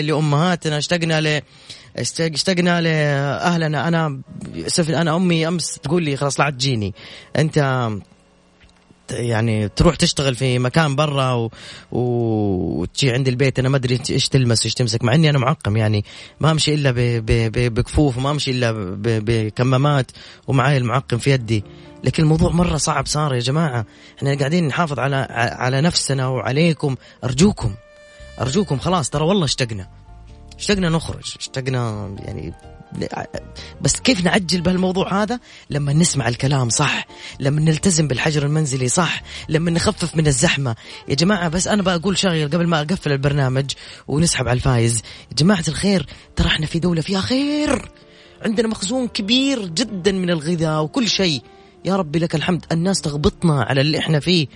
لأمهاتنا 0.01 0.77
اشتقنا 0.77 1.21
ل 1.21 1.41
اشتقنا 1.97 2.81
لأهلنا. 2.81 3.87
أنا 3.87 4.21
أنا 4.89 5.15
أمي 5.15 5.47
أمس 5.47 5.79
تقول 5.83 6.03
لي 6.03 6.15
خلاص 6.15 6.39
لا 6.39 6.49
تجيني. 6.49 6.93
أنت 7.35 7.89
يعني 9.11 9.69
تروح 9.69 9.95
تشتغل 9.95 10.35
في 10.35 10.59
مكان 10.59 10.95
برا 10.95 11.31
و... 11.33 11.51
وتجي 11.91 13.11
عند 13.11 13.27
البيت. 13.27 13.59
أنا 13.59 13.69
ما 13.69 13.77
أدري 13.77 13.99
إيش 14.09 14.29
تلمس 14.29 14.61
وايش 14.61 14.73
تمسك. 14.73 15.03
مع 15.03 15.15
إني 15.15 15.29
أنا 15.29 15.39
معقم 15.39 15.77
يعني. 15.77 16.05
ما 16.39 16.51
أمشي 16.51 16.73
إلا 16.73 16.91
ب... 16.91 16.95
ب... 16.95 17.31
ب... 17.31 17.73
بكفوف 17.73 18.17
وما 18.17 18.31
أمشي 18.31 18.51
إلا 18.51 18.71
ب... 18.71 19.01
بكمامات 19.01 20.11
ومعاي 20.47 20.77
المعقم 20.77 21.17
في 21.17 21.31
يدي. 21.31 21.63
لكن 22.03 22.23
الموضوع 22.23 22.51
مرة 22.51 22.77
صعب 22.77 23.05
صار 23.05 23.33
يا 23.33 23.39
جماعة. 23.39 23.85
إحنا 24.17 24.35
قاعدين 24.35 24.67
نحافظ 24.67 24.99
على 24.99 25.27
على 25.31 25.81
نفسنا 25.81 26.27
وعليكم. 26.27 26.95
أرجوكم. 27.23 27.75
أرجوكم 28.41 28.79
خلاص 28.79 29.09
ترى 29.09 29.23
والله 29.23 29.45
اشتقنا. 29.45 30.00
اشتقنا 30.61 30.89
نخرج 30.89 31.35
اشتقنا 31.39 32.15
يعني 32.19 32.53
بس 33.81 33.99
كيف 33.99 34.23
نعجل 34.23 34.61
بهالموضوع 34.61 35.23
هذا؟ 35.23 35.39
لما 35.69 35.93
نسمع 35.93 36.27
الكلام 36.27 36.69
صح 36.69 37.07
لما 37.39 37.61
نلتزم 37.61 38.07
بالحجر 38.07 38.45
المنزلي 38.45 38.87
صح 38.87 39.23
لما 39.49 39.71
نخفف 39.71 40.15
من 40.15 40.27
الزحمة. 40.27 40.75
يا 41.07 41.15
جماعة 41.15 41.49
بس 41.49 41.67
أنا 41.67 41.81
بقول 41.81 42.17
شغل 42.17 42.43
قبل 42.43 42.67
ما 42.67 42.81
أقفل 42.81 43.11
البرنامج 43.11 43.71
ونسحب 44.07 44.47
على 44.47 44.55
الفايز. 44.55 45.01
يا 45.31 45.35
جماعة 45.35 45.63
الخير 45.67 46.05
ترى 46.35 46.47
إحنا 46.47 46.65
في 46.65 46.79
دولة 46.79 47.01
فيها 47.01 47.21
خير. 47.21 47.91
عندنا 48.41 48.67
مخزون 48.67 49.07
كبير 49.07 49.65
جدا 49.65 50.11
من 50.11 50.29
الغذاء 50.29 50.83
وكل 50.83 51.07
شيء. 51.07 51.41
يا 51.85 51.95
ربي 51.95 52.19
لك 52.19 52.35
الحمد 52.35 52.65
الناس 52.71 53.01
تغبطنا 53.01 53.63
على 53.63 53.81
اللي 53.81 53.99
إحنا 53.99 54.19
فيه. 54.19 54.47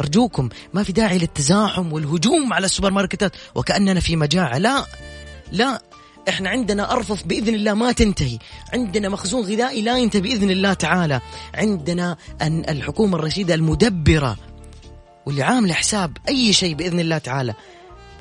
أرجوكم 0.00 0.48
ما 0.74 0.82
في 0.82 0.92
داعي 0.92 1.18
للتزاحم 1.18 1.92
والهجوم 1.92 2.52
على 2.52 2.64
السوبر 2.64 2.90
ماركتات 2.90 3.32
وكأننا 3.54 4.00
في 4.00 4.16
مجاعة 4.16 4.58
لا. 4.58 4.84
لا 5.54 5.82
إحنا 6.28 6.50
عندنا 6.50 6.92
أرفف 6.92 7.26
بإذن 7.26 7.54
الله 7.54 7.74
ما 7.74 7.92
تنتهي. 7.92 8.38
عندنا 8.72 9.08
مخزون 9.08 9.42
غذائي 9.44 9.82
لا 9.82 9.98
ينتهي 9.98 10.20
بإذن 10.20 10.50
الله 10.50 10.72
تعالى. 10.72 11.20
عندنا 11.54 12.16
أن 12.42 12.64
الحكومة 12.68 13.18
الرشيدة 13.18 13.54
المدبرة 13.54 14.36
واللي 15.26 15.42
عامله 15.42 15.74
حساب 15.74 16.16
أي 16.28 16.52
شيء 16.52 16.74
بإذن 16.74 17.00
الله 17.00 17.18
تعالى. 17.18 17.54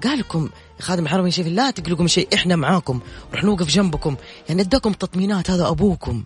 قال 0.04 0.20
لكم 0.20 0.50
خادم 0.80 1.04
الحرمين 1.04 1.32
شايف 1.32 1.48
لا 1.48 1.72
تقلقوا 1.72 2.02
من 2.02 2.08
شيء 2.08 2.28
إحنا 2.34 2.56
معاكم. 2.56 3.00
ورح 3.32 3.44
نوقف 3.44 3.68
جنبكم. 3.68 4.16
يعني 4.50 4.62
أداكم 4.62 4.94
تطمينات 4.94 5.52
هذا 5.52 5.68
أبوكم. 5.68 6.24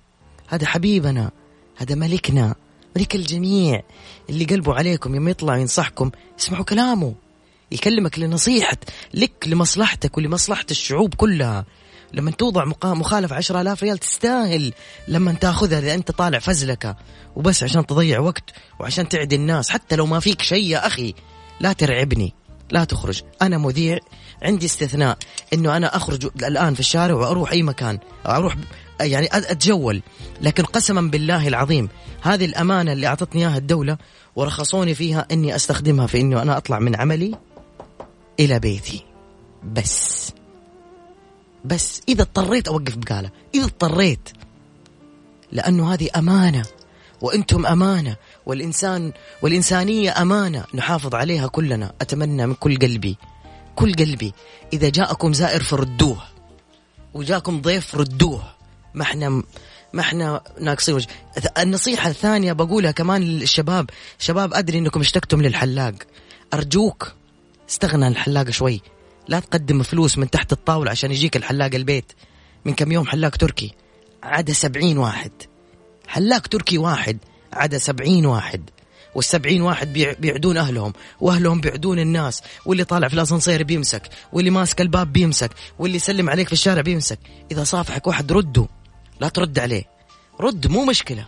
هذا 0.47 0.67
حبيبنا. 0.67 1.31
هذا 1.77 1.95
ملكنا. 1.95 2.55
ملك 2.95 3.15
الجميع. 3.15 3.81
اللي 4.29 4.45
قلبه 4.45 4.73
عليكم 4.73 5.15
يوم 5.15 5.27
يطلع 5.27 5.57
ينصحكم 5.57 6.11
اسمعوا 6.39 6.63
كلامه. 6.63 7.13
يكلمك 7.71 8.19
لنصيحة 8.19 8.77
لك 9.13 9.47
لمصلحتك 9.47 10.17
ولمصلحة 10.17 10.65
الشعوب 10.71 11.13
كلها. 11.13 11.65
لما 12.13 12.31
توضع 12.31 12.65
مخالفة 12.83 13.35
عشرة 13.35 13.61
آلاف 13.61 13.83
ريال 13.83 13.97
تستاهل 13.97 14.73
لما 15.07 15.33
تاخذها 15.33 15.79
إذا 15.79 15.93
أنت 15.93 16.11
طالع 16.11 16.39
فزلكة. 16.39 16.95
وبس 17.35 17.63
عشان 17.63 17.85
تضيع 17.85 18.19
وقت 18.19 18.43
وعشان 18.79 19.09
تعدي 19.09 19.35
الناس. 19.35 19.69
حتى 19.69 19.95
لو 19.95 20.05
ما 20.05 20.19
فيك 20.19 20.41
شيء 20.41 20.63
يا 20.63 20.87
أخي 20.87 21.13
لا 21.59 21.73
ترعبني 21.73 22.33
لا 22.71 22.83
تخرج. 22.83 23.21
أنا 23.41 23.57
مذيع 23.57 23.99
عندي 24.41 24.65
استثناء 24.65 25.17
إنه 25.53 25.77
أنا 25.77 25.95
أخرج 25.95 26.29
الآن 26.43 26.73
في 26.73 26.79
الشارع 26.79 27.15
وأروح 27.15 27.51
أي 27.51 27.63
مكان. 27.63 27.99
أروح 28.25 28.55
يعني 29.01 29.27
أتجول. 29.31 30.01
لكن 30.41 30.63
قسما 30.63 31.01
بالله 31.01 31.47
العظيم 31.47 31.89
هذه 32.21 32.45
الأمانة 32.45 32.93
اللي 32.93 33.07
أعطتني 33.07 33.41
إياها 33.41 33.57
الدولة 33.57 33.97
ورخصوني 34.35 34.95
فيها 34.95 35.27
إني 35.31 35.55
أستخدمها 35.55 36.07
في 36.07 36.21
إنه 36.21 36.41
أنا 36.41 36.57
أطلع 36.57 36.79
من 36.79 36.95
عملي. 36.95 37.46
إلى 38.39 38.59
بيتي. 38.59 39.03
بس. 39.63 40.31
بس. 41.65 42.01
إذا 42.09 42.21
اضطريت 42.21 42.67
أوقف 42.67 42.95
بقالة. 42.95 43.31
إذا 43.55 43.65
اضطريت. 43.65 44.29
لأنه 45.51 45.93
هذه 45.93 46.09
أمانة. 46.15 46.65
وأنتم 47.21 47.65
أمانة. 47.65 48.15
والإنسان 48.45 49.13
والإنسانية 49.41 50.21
أمانة. 50.21 50.63
نحافظ 50.73 51.15
عليها 51.15 51.47
كلنا. 51.47 51.93
أتمنى 52.01 52.47
من 52.47 52.53
كل 52.53 52.77
قلبي. 52.79 53.17
كل 53.75 53.93
قلبي. 53.93 54.33
إذا 54.73 54.89
جاءكم 54.89 55.33
زائر 55.33 55.63
فردوه. 55.63 56.23
وجاكم 57.13 57.61
ضيف 57.61 57.95
ردوه 57.95 58.43
ما 58.93 59.01
إحنا 59.03 59.29
ما 59.93 60.01
إحنا 60.01 60.41
ناقصين 60.59 60.95
وجه. 60.95 61.07
النصيحة 61.57 62.09
الثانية 62.09 62.53
بقولها 62.53 62.91
كمان 62.91 63.21
للشباب. 63.21 63.89
شباب 64.19 64.53
أدري 64.53 64.77
أنكم 64.77 64.99
اشتقتم 64.99 65.41
للحلاق. 65.41 65.93
أرجوك. 66.53 67.13
استغنى 67.69 68.05
عن 68.05 68.11
الحلاق 68.11 68.49
شوي. 68.49 68.81
لا 69.27 69.39
تقدم 69.39 69.83
فلوس 69.83 70.17
من 70.17 70.29
تحت 70.29 70.51
الطاولة 70.51 70.91
عشان 70.91 71.11
يجيك 71.11 71.37
الحلاق 71.37 71.75
البيت. 71.75 72.11
من 72.65 72.73
كم 72.73 72.91
يوم 72.91 73.07
حلاق 73.07 73.35
تركي؟ 73.35 73.73
عدا 74.23 74.53
سبعين 74.53 74.97
واحد. 74.97 75.31
حلاق 76.07 76.47
تركي 76.47 76.77
واحد 76.77 77.17
عدا 77.53 77.77
سبعين 77.77 78.25
واحد. 78.25 78.69
والسبعين 79.15 79.61
واحد 79.61 79.93
بيعدون 79.93 80.57
أهلهم 80.57 80.93
وأهلهم 81.21 81.61
بيعدون 81.61 81.99
الناس. 81.99 82.41
واللي 82.65 82.83
طالع 82.83 83.07
في 83.07 83.13
الأسانسير 83.13 83.63
بيمسك 83.63 84.09
واللي 84.33 84.49
ماسك 84.49 84.81
الباب 84.81 85.13
بيمسك 85.13 85.51
واللي 85.79 85.95
يسلم 85.95 86.29
عليك 86.29 86.47
في 86.47 86.53
الشارع 86.53 86.81
بيمسك. 86.81 87.19
إذا 87.51 87.63
صافحك 87.63 88.07
واحد 88.07 88.31
رده 88.31 88.67
لا 89.21 89.29
ترد 89.29 89.59
عليه. 89.59 89.83
رد 90.39 90.67
مو 90.67 90.85
مشكلة. 90.85 91.27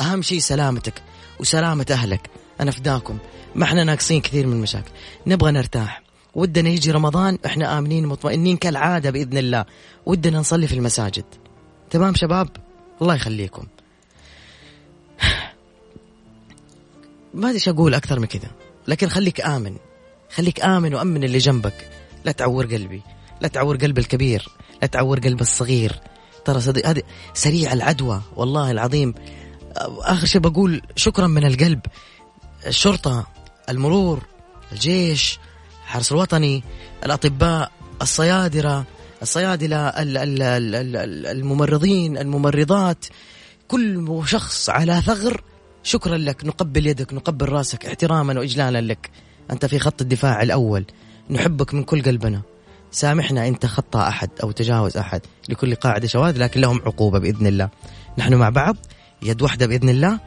أهم 0.00 0.22
شيء 0.22 0.38
سلامتك 0.38 1.02
وسلامة 1.40 1.86
أهلك. 1.90 2.30
أنا 2.60 2.70
فداكم. 2.70 3.18
ما 3.54 3.64
إحنا 3.64 3.84
ناقصين 3.84 4.20
كثير 4.20 4.46
من 4.46 4.52
المشاكل. 4.52 4.90
نبغى 5.26 5.52
نرتاح. 5.52 6.02
ودنا 6.34 6.68
يجي 6.68 6.90
رمضان 6.90 7.38
إحنا 7.46 7.78
آمنين 7.78 8.06
مطمئنين 8.06 8.56
كالعادة 8.56 9.10
بإذن 9.10 9.38
الله. 9.38 9.64
ودنا 10.06 10.38
نصلي 10.38 10.66
في 10.66 10.74
المساجد. 10.74 11.24
تمام 11.90 12.14
شباب؟ 12.14 12.48
الله 13.02 13.14
يخليكم. 13.14 13.66
ما 17.34 17.50
أدري 17.50 17.60
أقول 17.68 17.94
أكثر 17.94 18.20
من 18.20 18.26
كذا. 18.26 18.50
لكن 18.88 19.08
خليك 19.08 19.40
آمن. 19.40 19.76
خليك 20.34 20.60
آمن 20.60 20.94
وأمن 20.94 21.24
اللي 21.24 21.38
جنبك. 21.38 21.90
لا 22.24 22.32
تعور 22.32 22.66
قلبي. 22.66 23.02
لا 23.40 23.48
تعور 23.48 23.76
قلب 23.76 23.98
الكبير. 23.98 24.48
لا 24.82 24.88
تعور 24.88 25.20
قلب 25.20 25.40
الصغير. 25.40 26.00
ترى 26.44 26.60
صديق 26.60 26.86
هذه 26.86 27.02
سريع 27.34 27.72
العدوى. 27.72 28.20
والله 28.36 28.70
العظيم. 28.70 29.14
آخر 30.00 30.26
شيء 30.26 30.40
بقول 30.40 30.82
شكرا 30.96 31.26
من 31.26 31.46
القلب. 31.46 31.80
الشرطة 32.66 33.26
المرور 33.68 34.22
الجيش 34.72 35.38
الحرس 35.84 36.12
الوطني 36.12 36.62
الأطباء 37.04 37.72
الصيادلة 38.02 38.84
الصيادله 39.22 39.88
الممرضين 41.30 42.18
الممرضات 42.18 43.04
كل 43.68 44.22
شخص 44.26 44.70
على 44.70 45.00
ثغر 45.00 45.42
شكرا 45.84 46.16
لك 46.16 46.44
نقبل 46.44 46.86
يدك 46.86 47.14
نقبل 47.14 47.48
رأسك 47.48 47.86
احتراما 47.86 48.38
واجلالا 48.38 48.80
لك. 48.80 49.10
أنت 49.50 49.66
في 49.66 49.78
خط 49.78 50.00
الدفاع 50.00 50.42
الأول. 50.42 50.84
نحبك 51.30 51.74
من 51.74 51.84
كل 51.84 52.02
قلبنا. 52.02 52.42
سامحنا 52.90 53.48
انت 53.48 53.66
خطا 53.66 54.08
أحد 54.08 54.30
أو 54.42 54.50
تجاوز 54.50 54.96
أحد 54.96 55.20
لكل 55.48 55.74
قاعدة 55.74 56.08
شواذ 56.08 56.38
لكن 56.38 56.60
لهم 56.60 56.80
عقوبة 56.86 57.18
بإذن 57.18 57.46
الله. 57.46 57.68
نحن 58.18 58.34
مع 58.34 58.48
بعض. 58.48 58.76
يد 59.22 59.42
واحدة 59.42 59.66
بإذن 59.66 59.88
الله. 59.88 60.20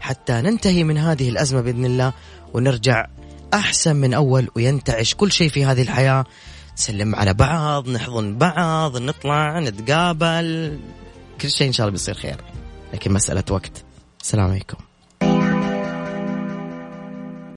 حتى 0.00 0.32
ننتهي 0.32 0.84
من 0.84 0.98
هذه 0.98 1.28
الأزمة 1.28 1.60
بإذن 1.60 1.84
الله 1.84 2.12
ونرجع 2.54 3.06
أحسن 3.54 3.96
من 3.96 4.14
أول 4.14 4.48
وينتعش 4.56 5.14
كل 5.14 5.32
شيء 5.32 5.48
في 5.48 5.64
هذه 5.64 5.82
الحياة. 5.82 6.24
نسلم 6.78 7.14
على 7.14 7.34
بعض 7.34 7.88
نحضن 7.88 8.38
بعض 8.38 8.96
نطلع 8.96 9.60
نتقابل 9.60 10.78
كل 11.40 11.50
شيء 11.50 11.66
إن 11.66 11.72
شاء 11.72 11.86
الله 11.86 11.92
بيصير 11.92 12.14
خير. 12.14 12.36
لكن 12.92 13.12
مسألة 13.12 13.44
وقت. 13.50 13.84
السلام 14.22 14.50
عليكم. 14.50 14.89